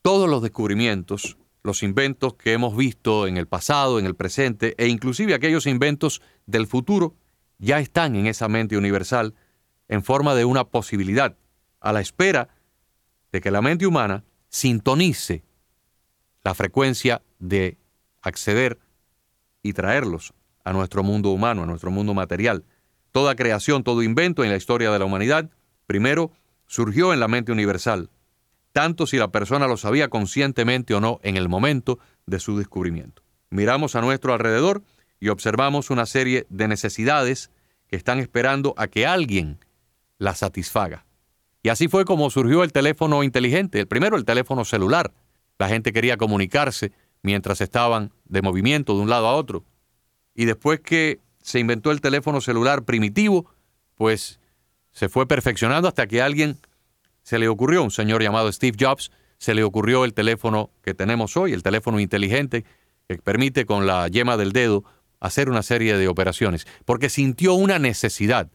todos 0.00 0.30
los 0.30 0.40
descubrimientos, 0.40 1.36
los 1.66 1.82
inventos 1.82 2.34
que 2.34 2.52
hemos 2.52 2.76
visto 2.76 3.26
en 3.26 3.36
el 3.36 3.46
pasado, 3.46 3.98
en 3.98 4.06
el 4.06 4.14
presente 4.14 4.74
e 4.78 4.86
inclusive 4.88 5.34
aquellos 5.34 5.66
inventos 5.66 6.22
del 6.46 6.66
futuro 6.66 7.16
ya 7.58 7.80
están 7.80 8.16
en 8.16 8.26
esa 8.26 8.48
mente 8.48 8.76
universal 8.76 9.34
en 9.88 10.02
forma 10.02 10.34
de 10.34 10.44
una 10.44 10.64
posibilidad, 10.64 11.36
a 11.80 11.92
la 11.92 12.00
espera 12.00 12.48
de 13.32 13.40
que 13.40 13.50
la 13.50 13.62
mente 13.62 13.86
humana 13.86 14.24
sintonice 14.48 15.44
la 16.44 16.54
frecuencia 16.54 17.22
de 17.38 17.76
acceder 18.22 18.78
y 19.62 19.72
traerlos 19.72 20.32
a 20.64 20.72
nuestro 20.72 21.02
mundo 21.02 21.30
humano, 21.30 21.64
a 21.64 21.66
nuestro 21.66 21.90
mundo 21.90 22.14
material. 22.14 22.64
Toda 23.10 23.34
creación, 23.34 23.82
todo 23.82 24.02
invento 24.02 24.44
en 24.44 24.50
la 24.50 24.56
historia 24.56 24.90
de 24.92 24.98
la 24.98 25.04
humanidad, 25.04 25.50
primero 25.86 26.30
surgió 26.66 27.12
en 27.12 27.20
la 27.20 27.28
mente 27.28 27.52
universal, 27.52 28.10
tanto 28.76 29.06
si 29.06 29.16
la 29.16 29.28
persona 29.28 29.66
lo 29.66 29.78
sabía 29.78 30.08
conscientemente 30.08 30.92
o 30.92 31.00
no 31.00 31.18
en 31.22 31.38
el 31.38 31.48
momento 31.48 31.98
de 32.26 32.38
su 32.38 32.58
descubrimiento. 32.58 33.22
Miramos 33.48 33.96
a 33.96 34.02
nuestro 34.02 34.34
alrededor 34.34 34.82
y 35.18 35.28
observamos 35.28 35.88
una 35.88 36.04
serie 36.04 36.46
de 36.50 36.68
necesidades 36.68 37.50
que 37.86 37.96
están 37.96 38.18
esperando 38.18 38.74
a 38.76 38.88
que 38.88 39.06
alguien 39.06 39.64
las 40.18 40.40
satisfaga. 40.40 41.06
Y 41.62 41.70
así 41.70 41.88
fue 41.88 42.04
como 42.04 42.28
surgió 42.28 42.62
el 42.64 42.72
teléfono 42.72 43.22
inteligente, 43.22 43.80
el 43.80 43.86
primero 43.86 44.18
el 44.18 44.26
teléfono 44.26 44.62
celular. 44.66 45.14
La 45.58 45.70
gente 45.70 45.94
quería 45.94 46.18
comunicarse 46.18 46.92
mientras 47.22 47.62
estaban 47.62 48.12
de 48.26 48.42
movimiento 48.42 48.94
de 48.94 49.00
un 49.00 49.08
lado 49.08 49.26
a 49.26 49.36
otro. 49.36 49.64
Y 50.34 50.44
después 50.44 50.80
que 50.80 51.20
se 51.40 51.60
inventó 51.60 51.92
el 51.92 52.02
teléfono 52.02 52.42
celular 52.42 52.84
primitivo, 52.84 53.50
pues 53.94 54.38
se 54.92 55.08
fue 55.08 55.26
perfeccionando 55.26 55.88
hasta 55.88 56.06
que 56.06 56.20
alguien 56.20 56.58
se 57.26 57.40
le 57.40 57.48
ocurrió, 57.48 57.82
un 57.82 57.90
señor 57.90 58.22
llamado 58.22 58.52
Steve 58.52 58.76
Jobs, 58.78 59.10
se 59.38 59.52
le 59.52 59.64
ocurrió 59.64 60.04
el 60.04 60.14
teléfono 60.14 60.70
que 60.80 60.94
tenemos 60.94 61.36
hoy, 61.36 61.52
el 61.54 61.64
teléfono 61.64 61.98
inteligente, 61.98 62.64
que 63.08 63.16
permite 63.18 63.66
con 63.66 63.84
la 63.84 64.06
yema 64.06 64.36
del 64.36 64.52
dedo 64.52 64.84
hacer 65.18 65.50
una 65.50 65.64
serie 65.64 65.96
de 65.96 66.06
operaciones, 66.06 66.68
porque 66.84 67.10
sintió 67.10 67.54
una 67.54 67.80
necesidad 67.80 68.48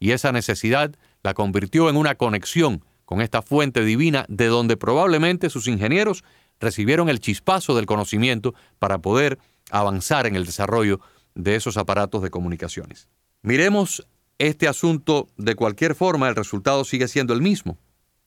y 0.00 0.10
esa 0.10 0.32
necesidad 0.32 0.92
la 1.22 1.34
convirtió 1.34 1.88
en 1.88 1.96
una 1.96 2.16
conexión 2.16 2.84
con 3.04 3.20
esta 3.20 3.42
fuente 3.42 3.84
divina 3.84 4.26
de 4.28 4.46
donde 4.46 4.76
probablemente 4.76 5.48
sus 5.48 5.68
ingenieros 5.68 6.24
recibieron 6.58 7.08
el 7.08 7.20
chispazo 7.20 7.76
del 7.76 7.86
conocimiento 7.86 8.54
para 8.80 8.98
poder 8.98 9.38
avanzar 9.70 10.26
en 10.26 10.34
el 10.34 10.46
desarrollo 10.46 10.98
de 11.36 11.54
esos 11.54 11.76
aparatos 11.76 12.22
de 12.22 12.30
comunicaciones. 12.30 13.08
Miremos 13.42 14.04
este 14.38 14.66
asunto 14.66 15.28
de 15.36 15.54
cualquier 15.54 15.94
forma, 15.94 16.28
el 16.28 16.34
resultado 16.34 16.84
sigue 16.84 17.06
siendo 17.06 17.32
el 17.32 17.40
mismo. 17.40 17.78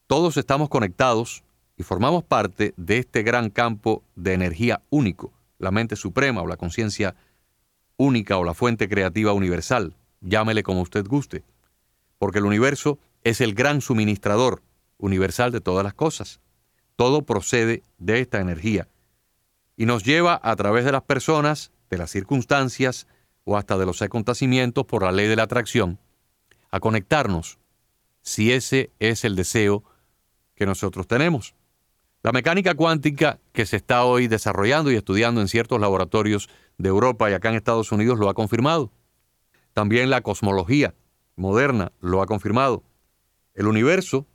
Todos 0.10 0.38
estamos 0.38 0.70
conectados 0.70 1.44
y 1.78 1.84
formamos 1.84 2.24
parte 2.24 2.74
de 2.78 2.98
este 2.98 3.22
gran 3.22 3.52
campo 3.52 4.02
de 4.16 4.34
energía 4.34 4.82
único, 4.90 5.32
la 5.60 5.70
mente 5.70 5.96
suprema 5.96 6.42
o 6.42 6.48
la 6.48 6.58
conciencia 6.58 7.14
única 7.96 8.40
o 8.40 8.44
la 8.44 8.56
fuente 8.56 8.90
creativa 8.90 9.34
universal, 9.34 9.96
llámele 10.22 10.64
como 10.64 10.82
usted 10.82 11.06
guste, 11.06 11.44
porque 12.18 12.40
el 12.40 12.46
universo 12.46 12.98
es 13.24 13.40
el 13.40 13.54
gran 13.54 13.82
suministrador 13.82 14.64
universal 14.98 15.52
de 15.52 15.62
todas 15.62 15.84
las 15.84 15.94
cosas. 15.94 16.40
Todo 16.96 17.22
procede 17.22 17.84
de 18.00 18.20
esta 18.20 18.40
energía 18.40 18.88
y 19.78 19.86
nos 19.86 20.04
lleva 20.04 20.42
a 20.42 20.56
través 20.56 20.86
de 20.86 20.92
las 20.92 21.04
personas 21.04 21.72
de 21.92 22.00
las 22.00 22.10
circunstancias 22.10 23.06
o 23.44 23.58
hasta 23.58 23.78
de 23.78 23.86
los 23.86 24.02
acontecimientos 24.02 24.88
por 24.88 25.04
la 25.04 25.12
ley 25.12 25.28
de 25.28 25.36
la 25.36 25.44
atracción, 25.44 26.00
a 26.72 26.80
conectarnos, 26.80 27.60
si 28.24 28.52
ese 28.52 28.90
es 28.98 29.24
el 29.24 29.36
deseo 29.36 29.84
que 30.60 30.66
nosotros 30.66 31.08
tenemos. 31.08 31.56
La 32.22 32.34
mecánica 32.34 32.76
cuántica 32.76 33.40
que 33.54 33.66
se 33.66 33.78
está 33.78 34.04
hoy 34.04 34.28
desarrollando 34.28 34.92
y 34.92 34.96
estudiando 34.96 35.40
en 35.40 35.48
ciertos 35.48 35.80
laboratorios 35.80 36.50
de 36.78 36.90
Europa 36.90 37.32
y 37.32 37.34
acá 37.34 37.48
en 37.48 37.56
Estados 37.56 37.94
Unidos 37.94 38.20
lo 38.20 38.28
ha 38.30 38.34
confirmado. 38.34 38.92
También 39.72 40.10
la 40.10 40.20
cosmología 40.20 40.94
moderna 41.38 41.94
lo 42.02 42.22
ha 42.22 42.26
confirmado. 42.26 42.84
El 43.54 43.68
universo 43.68 44.28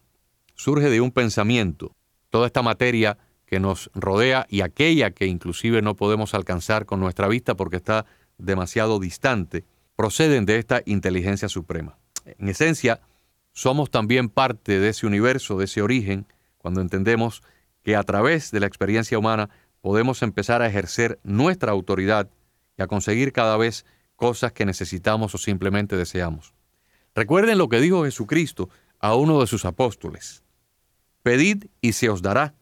surge 0.54 0.88
de 0.88 1.02
un 1.02 1.10
pensamiento. 1.10 1.94
Toda 2.30 2.46
esta 2.46 2.62
materia 2.62 3.18
que 3.44 3.60
nos 3.60 3.90
rodea 3.92 4.46
y 4.48 4.62
aquella 4.62 5.10
que 5.10 5.26
inclusive 5.26 5.82
no 5.82 5.94
podemos 5.94 6.32
alcanzar 6.32 6.86
con 6.86 7.00
nuestra 7.00 7.28
vista 7.28 7.54
porque 7.54 7.76
está 7.76 8.06
demasiado 8.38 8.98
distante, 8.98 9.66
proceden 9.94 10.46
de 10.46 10.56
esta 10.56 10.80
inteligencia 10.86 11.50
suprema. 11.50 11.98
En 12.24 12.48
esencia, 12.48 13.02
somos 13.54 13.90
también 13.90 14.28
parte 14.28 14.78
de 14.78 14.90
ese 14.90 15.06
universo, 15.06 15.56
de 15.56 15.64
ese 15.64 15.80
origen, 15.80 16.26
cuando 16.58 16.80
entendemos 16.80 17.42
que 17.82 17.96
a 17.96 18.02
través 18.02 18.50
de 18.50 18.60
la 18.60 18.66
experiencia 18.66 19.18
humana 19.18 19.48
podemos 19.80 20.22
empezar 20.22 20.60
a 20.60 20.66
ejercer 20.66 21.18
nuestra 21.22 21.72
autoridad 21.72 22.28
y 22.76 22.82
a 22.82 22.86
conseguir 22.86 23.32
cada 23.32 23.56
vez 23.56 23.86
cosas 24.16 24.52
que 24.52 24.66
necesitamos 24.66 25.34
o 25.34 25.38
simplemente 25.38 25.96
deseamos. 25.96 26.52
Recuerden 27.14 27.58
lo 27.58 27.68
que 27.68 27.80
dijo 27.80 28.04
Jesucristo 28.04 28.68
a 28.98 29.14
uno 29.14 29.40
de 29.40 29.46
sus 29.46 29.64
apóstoles. 29.64 30.42
Pedid 31.22 31.66
y 31.80 31.92
se 31.92 32.10
os 32.10 32.20
dará 32.20 32.54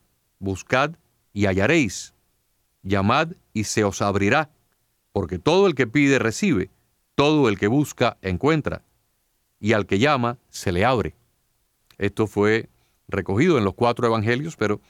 buscad 0.43 0.97
y 1.33 1.47
hallaréis, 1.47 2.15
llamad 2.83 3.29
y 3.55 3.65
se 3.65 3.85
os 3.85 4.03
abrirá, 4.03 4.51
porque 5.13 5.39
todo 5.39 5.67
el 5.67 5.75
que 5.75 5.87
pide 5.87 6.19
recibe, 6.19 6.71
todo 7.15 7.49
el 7.49 7.59
que 7.59 7.69
busca 7.69 8.19
encuentra, 8.23 8.83
y 9.63 9.75
al 9.75 9.87
que 9.87 10.01
llama 10.01 10.39
se 10.51 10.73
le 10.73 10.85
abre. 10.85 11.15
Esto 11.97 12.27
fue 12.27 12.69
recogido 13.07 13.59
en 13.59 13.65
los 13.65 13.75
cuatro 13.75 14.05
evangelios, 14.09 14.57
pero 14.57 14.81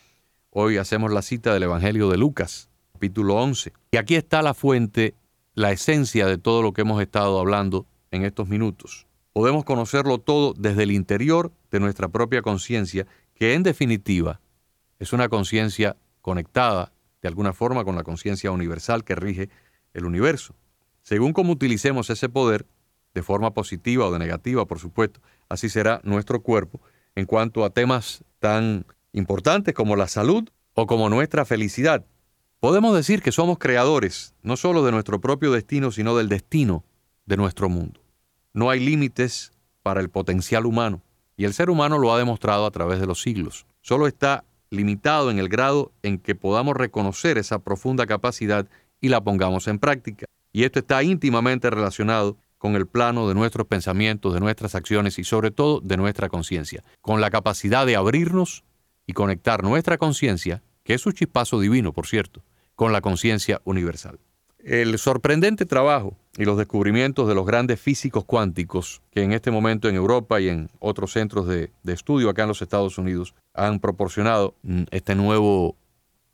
hoy 0.48 0.78
hacemos 0.78 1.12
la 1.12 1.20
cita 1.20 1.52
del 1.52 1.64
Evangelio 1.64 2.08
de 2.08 2.16
Lucas, 2.16 2.70
capítulo 2.94 3.36
11. 3.36 3.74
Y 3.90 3.98
aquí 3.98 4.14
está 4.14 4.40
la 4.40 4.54
fuente, 4.54 5.14
la 5.54 5.72
esencia 5.72 6.26
de 6.26 6.38
todo 6.38 6.62
lo 6.62 6.72
que 6.72 6.80
hemos 6.80 7.02
estado 7.02 7.38
hablando 7.38 7.86
en 8.10 8.24
estos 8.24 8.48
minutos. 8.48 9.06
Podemos 9.34 9.66
conocerlo 9.66 10.16
todo 10.16 10.54
desde 10.56 10.84
el 10.84 10.92
interior 10.92 11.52
de 11.70 11.78
nuestra 11.78 12.08
propia 12.08 12.40
conciencia, 12.40 13.06
que 13.34 13.52
en 13.52 13.64
definitiva 13.64 14.40
es 14.98 15.12
una 15.12 15.28
conciencia 15.28 15.96
conectada 16.22 16.94
de 17.20 17.28
alguna 17.28 17.52
forma 17.52 17.84
con 17.84 17.94
la 17.94 18.04
conciencia 18.04 18.50
universal 18.50 19.04
que 19.04 19.16
rige 19.16 19.50
el 19.92 20.06
universo. 20.06 20.54
Según 21.02 21.34
cómo 21.34 21.52
utilicemos 21.52 22.08
ese 22.08 22.30
poder, 22.30 22.64
de 23.14 23.22
forma 23.22 23.52
positiva 23.52 24.06
o 24.06 24.12
de 24.12 24.18
negativa, 24.18 24.66
por 24.66 24.78
supuesto, 24.78 25.20
así 25.48 25.68
será 25.68 26.00
nuestro 26.04 26.42
cuerpo 26.42 26.80
en 27.14 27.26
cuanto 27.26 27.64
a 27.64 27.70
temas 27.70 28.24
tan 28.38 28.86
importantes 29.12 29.74
como 29.74 29.96
la 29.96 30.08
salud 30.08 30.48
o 30.74 30.86
como 30.86 31.08
nuestra 31.08 31.44
felicidad. 31.44 32.04
Podemos 32.60 32.94
decir 32.94 33.22
que 33.22 33.32
somos 33.32 33.58
creadores, 33.58 34.34
no 34.42 34.56
solo 34.56 34.84
de 34.84 34.92
nuestro 34.92 35.20
propio 35.20 35.52
destino, 35.52 35.90
sino 35.90 36.16
del 36.16 36.28
destino 36.28 36.84
de 37.26 37.36
nuestro 37.36 37.68
mundo. 37.68 38.00
No 38.54 38.70
hay 38.70 38.80
límites 38.80 39.52
para 39.82 40.00
el 40.00 40.10
potencial 40.10 40.64
humano, 40.66 41.02
y 41.36 41.44
el 41.44 41.54
ser 41.54 41.70
humano 41.70 41.98
lo 41.98 42.14
ha 42.14 42.18
demostrado 42.18 42.66
a 42.66 42.70
través 42.70 43.00
de 43.00 43.06
los 43.06 43.20
siglos. 43.20 43.66
Solo 43.80 44.06
está 44.06 44.44
limitado 44.70 45.30
en 45.30 45.38
el 45.38 45.48
grado 45.48 45.92
en 46.02 46.18
que 46.18 46.34
podamos 46.34 46.76
reconocer 46.76 47.36
esa 47.36 47.58
profunda 47.58 48.06
capacidad 48.06 48.66
y 49.00 49.08
la 49.08 49.22
pongamos 49.22 49.66
en 49.68 49.78
práctica. 49.78 50.26
Y 50.52 50.64
esto 50.64 50.78
está 50.78 51.02
íntimamente 51.02 51.68
relacionado 51.68 52.36
con 52.62 52.76
el 52.76 52.86
plano 52.86 53.26
de 53.26 53.34
nuestros 53.34 53.66
pensamientos, 53.66 54.32
de 54.32 54.38
nuestras 54.38 54.76
acciones 54.76 55.18
y 55.18 55.24
sobre 55.24 55.50
todo 55.50 55.80
de 55.80 55.96
nuestra 55.96 56.28
conciencia, 56.28 56.84
con 57.00 57.20
la 57.20 57.28
capacidad 57.28 57.84
de 57.86 57.96
abrirnos 57.96 58.62
y 59.04 59.14
conectar 59.14 59.64
nuestra 59.64 59.98
conciencia, 59.98 60.62
que 60.84 60.94
es 60.94 61.04
un 61.04 61.12
chispazo 61.12 61.58
divino, 61.58 61.92
por 61.92 62.06
cierto, 62.06 62.44
con 62.76 62.92
la 62.92 63.00
conciencia 63.00 63.60
universal. 63.64 64.20
El 64.60 64.96
sorprendente 65.00 65.66
trabajo 65.66 66.16
y 66.38 66.44
los 66.44 66.56
descubrimientos 66.56 67.26
de 67.26 67.34
los 67.34 67.44
grandes 67.46 67.80
físicos 67.80 68.24
cuánticos 68.24 69.02
que 69.10 69.24
en 69.24 69.32
este 69.32 69.50
momento 69.50 69.88
en 69.88 69.96
Europa 69.96 70.40
y 70.40 70.48
en 70.48 70.70
otros 70.78 71.10
centros 71.10 71.48
de, 71.48 71.72
estudio 71.88 72.30
acá 72.30 72.42
en 72.42 72.48
los 72.50 72.62
Estados 72.62 72.96
Unidos 72.96 73.34
han 73.54 73.80
proporcionado 73.80 74.54
mm, 74.62 74.82
este 74.92 75.16
nuevo 75.16 75.74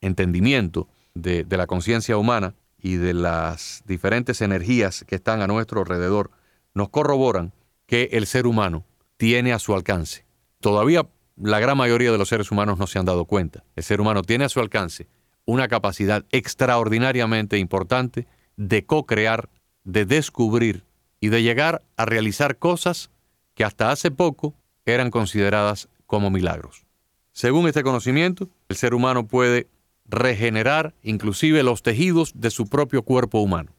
entendimiento 0.03 0.89
de, 1.15 1.45
de 1.45 1.57
la 1.57 1.67
conciencia 1.67 2.19
humana 2.19 2.55
y 2.81 2.97
de 2.97 3.15
las 3.15 3.83
diferentes 3.87 4.41
energías 4.41 5.05
que 5.07 5.17
están 5.17 5.43
a 5.43 5.47
nuestro 5.47 5.81
alrededor, 5.81 6.31
nos 6.75 6.89
corroboran 6.91 7.53
que 7.87 8.11
el 8.13 8.27
ser 8.27 8.47
humano 8.47 8.85
tiene 9.17 9.53
a 9.53 9.59
su 9.59 9.75
alcance. 9.75 10.25
Todavía 10.61 11.09
la 11.37 11.61
gran 11.61 11.77
mayoría 11.77 12.13
de 12.13 12.19
los 12.19 12.29
seres 12.29 12.51
humanos 12.51 12.79
no 12.79 12.87
se 12.87 12.99
han 12.99 13.05
dado 13.05 13.25
cuenta. 13.25 13.65
El 13.77 13.85
ser 13.85 14.01
humano 14.01 14.23
tiene 14.23 14.45
a 14.45 14.49
su 14.49 14.61
alcance 14.61 15.09
una 15.45 15.69
capacidad 15.69 16.25
extraordinariamente 16.31 17.59
importante 17.59 18.27
de 18.57 18.85
co-crear, 18.85 19.49
de 19.85 20.05
descubrir 20.05 20.85
y 21.21 21.29
de 21.29 21.43
llegar 21.43 21.83
a 21.97 22.05
realizar 22.05 22.59
cosas 22.59 23.11
que 23.55 23.65
hasta 23.65 23.91
hace 23.91 24.11
poco 24.11 24.55
eran 24.85 25.11
consideradas 25.11 25.89
como 26.07 26.31
milagros. 26.31 26.87
Según 27.33 27.67
este 27.67 27.83
conocimiento, 27.83 28.51
el 28.69 28.77
ser 28.77 28.95
humano 28.95 29.27
puede 29.27 29.69
regenerar 30.09 30.95
inclusive 31.03 31.63
los 31.63 31.83
tejidos 31.83 32.33
de 32.35 32.51
su 32.51 32.67
propio 32.69 33.03
cuerpo 33.03 33.41
humano, 33.41 33.73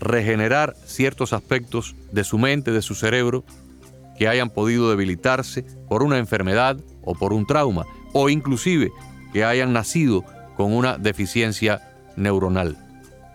regenerar 0.00 0.76
ciertos 0.84 1.32
aspectos 1.32 1.94
de 2.12 2.24
su 2.24 2.38
mente, 2.38 2.72
de 2.72 2.82
su 2.82 2.94
cerebro, 2.94 3.44
que 4.18 4.28
hayan 4.28 4.50
podido 4.50 4.90
debilitarse 4.90 5.62
por 5.88 6.02
una 6.02 6.18
enfermedad 6.18 6.78
o 7.02 7.14
por 7.14 7.32
un 7.32 7.46
trauma, 7.46 7.84
o 8.12 8.28
inclusive 8.28 8.90
que 9.32 9.44
hayan 9.44 9.72
nacido 9.72 10.24
con 10.56 10.72
una 10.72 10.98
deficiencia 10.98 11.82
neuronal. 12.16 12.76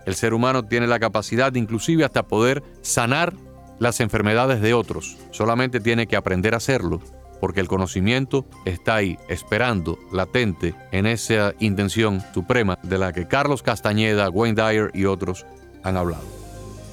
El 0.06 0.14
ser 0.16 0.34
humano 0.34 0.64
tiene 0.64 0.88
la 0.88 0.98
capacidad 0.98 1.54
inclusive 1.54 2.04
hasta 2.04 2.24
poder 2.24 2.62
sanar 2.82 3.32
las 3.78 4.00
enfermedades 4.00 4.60
de 4.60 4.74
otros. 4.74 5.16
Solamente 5.30 5.80
tiene 5.80 6.08
que 6.08 6.16
aprender 6.16 6.54
a 6.54 6.56
hacerlo 6.56 7.00
porque 7.42 7.58
el 7.58 7.66
conocimiento 7.66 8.46
está 8.64 8.94
ahí, 8.94 9.18
esperando, 9.26 9.98
latente, 10.12 10.76
en 10.92 11.06
esa 11.06 11.54
intención 11.58 12.22
suprema 12.32 12.78
de 12.84 12.98
la 12.98 13.12
que 13.12 13.26
Carlos 13.26 13.64
Castañeda, 13.64 14.30
Wayne 14.30 14.54
Dyer 14.54 14.92
y 14.94 15.06
otros 15.06 15.44
han 15.82 15.96
hablado. 15.96 16.22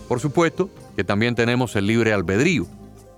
Por 0.08 0.20
supuesto 0.20 0.72
que 0.96 1.04
también 1.04 1.36
tenemos 1.36 1.76
el 1.76 1.86
libre 1.86 2.14
albedrío, 2.14 2.66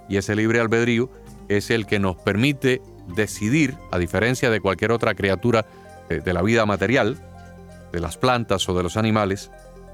y 0.10 0.18
ese 0.18 0.36
libre 0.36 0.60
albedrío 0.60 1.10
es 1.48 1.70
el 1.70 1.86
que 1.86 2.00
nos 2.00 2.18
permite 2.18 2.82
decidir, 3.16 3.78
a 3.92 3.98
diferencia 3.98 4.50
de 4.50 4.60
cualquier 4.60 4.92
otra 4.92 5.16
criatura 5.16 5.66
eh, 6.10 6.20
de 6.20 6.34
la 6.34 6.42
vida 6.42 6.66
material, 6.66 7.18
de 7.94 8.02
las 8.02 8.18
plantas 8.18 8.68
o 8.68 8.74
de 8.74 8.84
los 8.84 8.98
animales, 8.98 9.52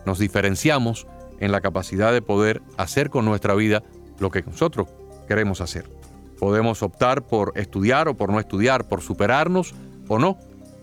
nos 0.07 0.17
diferenciamos 0.17 1.05
en 1.39 1.51
la 1.51 1.61
capacidad 1.61 2.11
de 2.11 2.23
poder 2.23 2.63
hacer 2.77 3.11
con 3.11 3.25
nuestra 3.25 3.53
vida 3.53 3.83
lo 4.17 4.31
que 4.31 4.41
nosotros 4.41 4.87
queremos 5.27 5.61
hacer. 5.61 5.87
Podemos 6.39 6.83
optar 6.83 7.23
por 7.23 7.53
estudiar 7.55 8.07
o 8.07 8.15
por 8.15 8.31
no 8.31 8.39
estudiar, 8.39 8.87
por 8.87 9.01
superarnos 9.01 9.73
o 10.07 10.19
no, 10.19 10.37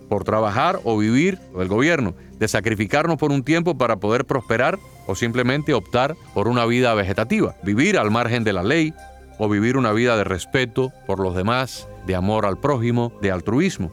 por 0.08 0.24
trabajar 0.24 0.80
o 0.84 0.98
vivir 0.98 1.38
el 1.58 1.68
gobierno, 1.68 2.14
de 2.38 2.48
sacrificarnos 2.48 3.16
por 3.16 3.32
un 3.32 3.42
tiempo 3.42 3.78
para 3.78 3.96
poder 3.96 4.24
prosperar 4.24 4.78
o 5.06 5.14
simplemente 5.14 5.74
optar 5.74 6.16
por 6.34 6.48
una 6.48 6.66
vida 6.66 6.94
vegetativa, 6.94 7.56
vivir 7.62 7.98
al 7.98 8.10
margen 8.10 8.44
de 8.44 8.52
la 8.52 8.62
ley 8.62 8.94
o 9.38 9.48
vivir 9.48 9.76
una 9.76 9.92
vida 9.92 10.16
de 10.16 10.24
respeto 10.24 10.92
por 11.06 11.20
los 11.20 11.34
demás, 11.34 11.88
de 12.06 12.14
amor 12.14 12.46
al 12.46 12.58
prójimo, 12.58 13.12
de 13.20 13.30
altruismo. 13.30 13.90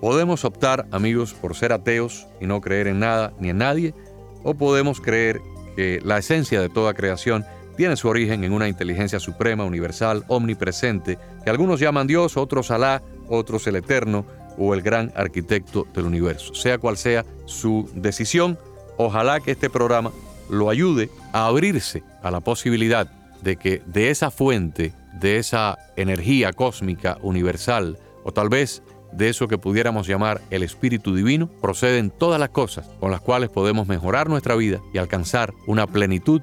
Podemos 0.00 0.44
optar, 0.44 0.86
amigos, 0.90 1.34
por 1.34 1.54
ser 1.54 1.72
ateos 1.72 2.26
y 2.40 2.46
no 2.46 2.60
creer 2.60 2.86
en 2.86 3.00
nada 3.00 3.32
ni 3.38 3.50
en 3.50 3.58
nadie, 3.58 3.94
o 4.42 4.54
podemos 4.54 5.00
creer 5.00 5.40
que 5.76 6.00
la 6.02 6.18
esencia 6.18 6.60
de 6.60 6.68
toda 6.68 6.94
creación 6.94 7.44
tiene 7.80 7.96
su 7.96 8.08
origen 8.08 8.44
en 8.44 8.52
una 8.52 8.68
inteligencia 8.68 9.18
suprema, 9.18 9.64
universal, 9.64 10.22
omnipresente, 10.28 11.16
que 11.42 11.48
algunos 11.48 11.80
llaman 11.80 12.06
Dios, 12.06 12.36
otros 12.36 12.70
Alá, 12.70 13.00
otros 13.26 13.66
el 13.68 13.76
Eterno 13.76 14.26
o 14.58 14.74
el 14.74 14.82
gran 14.82 15.10
arquitecto 15.16 15.86
del 15.94 16.04
universo. 16.04 16.54
Sea 16.54 16.76
cual 16.76 16.98
sea 16.98 17.24
su 17.46 17.90
decisión, 17.94 18.58
ojalá 18.98 19.40
que 19.40 19.52
este 19.52 19.70
programa 19.70 20.12
lo 20.50 20.68
ayude 20.68 21.08
a 21.32 21.46
abrirse 21.46 22.02
a 22.22 22.30
la 22.30 22.40
posibilidad 22.40 23.10
de 23.40 23.56
que 23.56 23.80
de 23.86 24.10
esa 24.10 24.30
fuente, 24.30 24.92
de 25.18 25.38
esa 25.38 25.78
energía 25.96 26.52
cósmica 26.52 27.16
universal, 27.22 27.96
o 28.24 28.32
tal 28.32 28.50
vez 28.50 28.82
de 29.10 29.30
eso 29.30 29.48
que 29.48 29.56
pudiéramos 29.56 30.06
llamar 30.06 30.42
el 30.50 30.62
Espíritu 30.64 31.14
Divino, 31.14 31.48
proceden 31.62 32.10
todas 32.10 32.38
las 32.38 32.50
cosas 32.50 32.90
con 33.00 33.10
las 33.10 33.22
cuales 33.22 33.48
podemos 33.48 33.88
mejorar 33.88 34.28
nuestra 34.28 34.54
vida 34.54 34.82
y 34.92 34.98
alcanzar 34.98 35.54
una 35.66 35.86
plenitud 35.86 36.42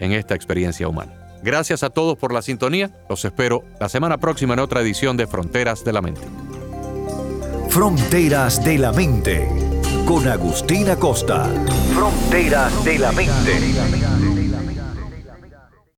en 0.00 0.12
esta 0.12 0.34
experiencia 0.34 0.88
humana. 0.88 1.12
Gracias 1.42 1.82
a 1.82 1.90
todos 1.90 2.16
por 2.16 2.32
la 2.32 2.42
sintonía. 2.42 2.90
Los 3.08 3.24
espero 3.24 3.64
la 3.78 3.88
semana 3.88 4.18
próxima 4.18 4.54
en 4.54 4.60
otra 4.60 4.80
edición 4.80 5.16
de 5.16 5.26
Fronteras 5.26 5.84
de 5.84 5.92
la 5.92 6.00
Mente. 6.00 6.22
Fronteras 7.68 8.64
de 8.64 8.78
la 8.78 8.92
Mente 8.92 9.48
con 10.06 10.26
Agustín 10.28 10.88
Acosta. 10.88 11.48
Fronteras 11.94 12.84
de 12.84 12.98
la 12.98 13.12
Mente. 13.12 14.13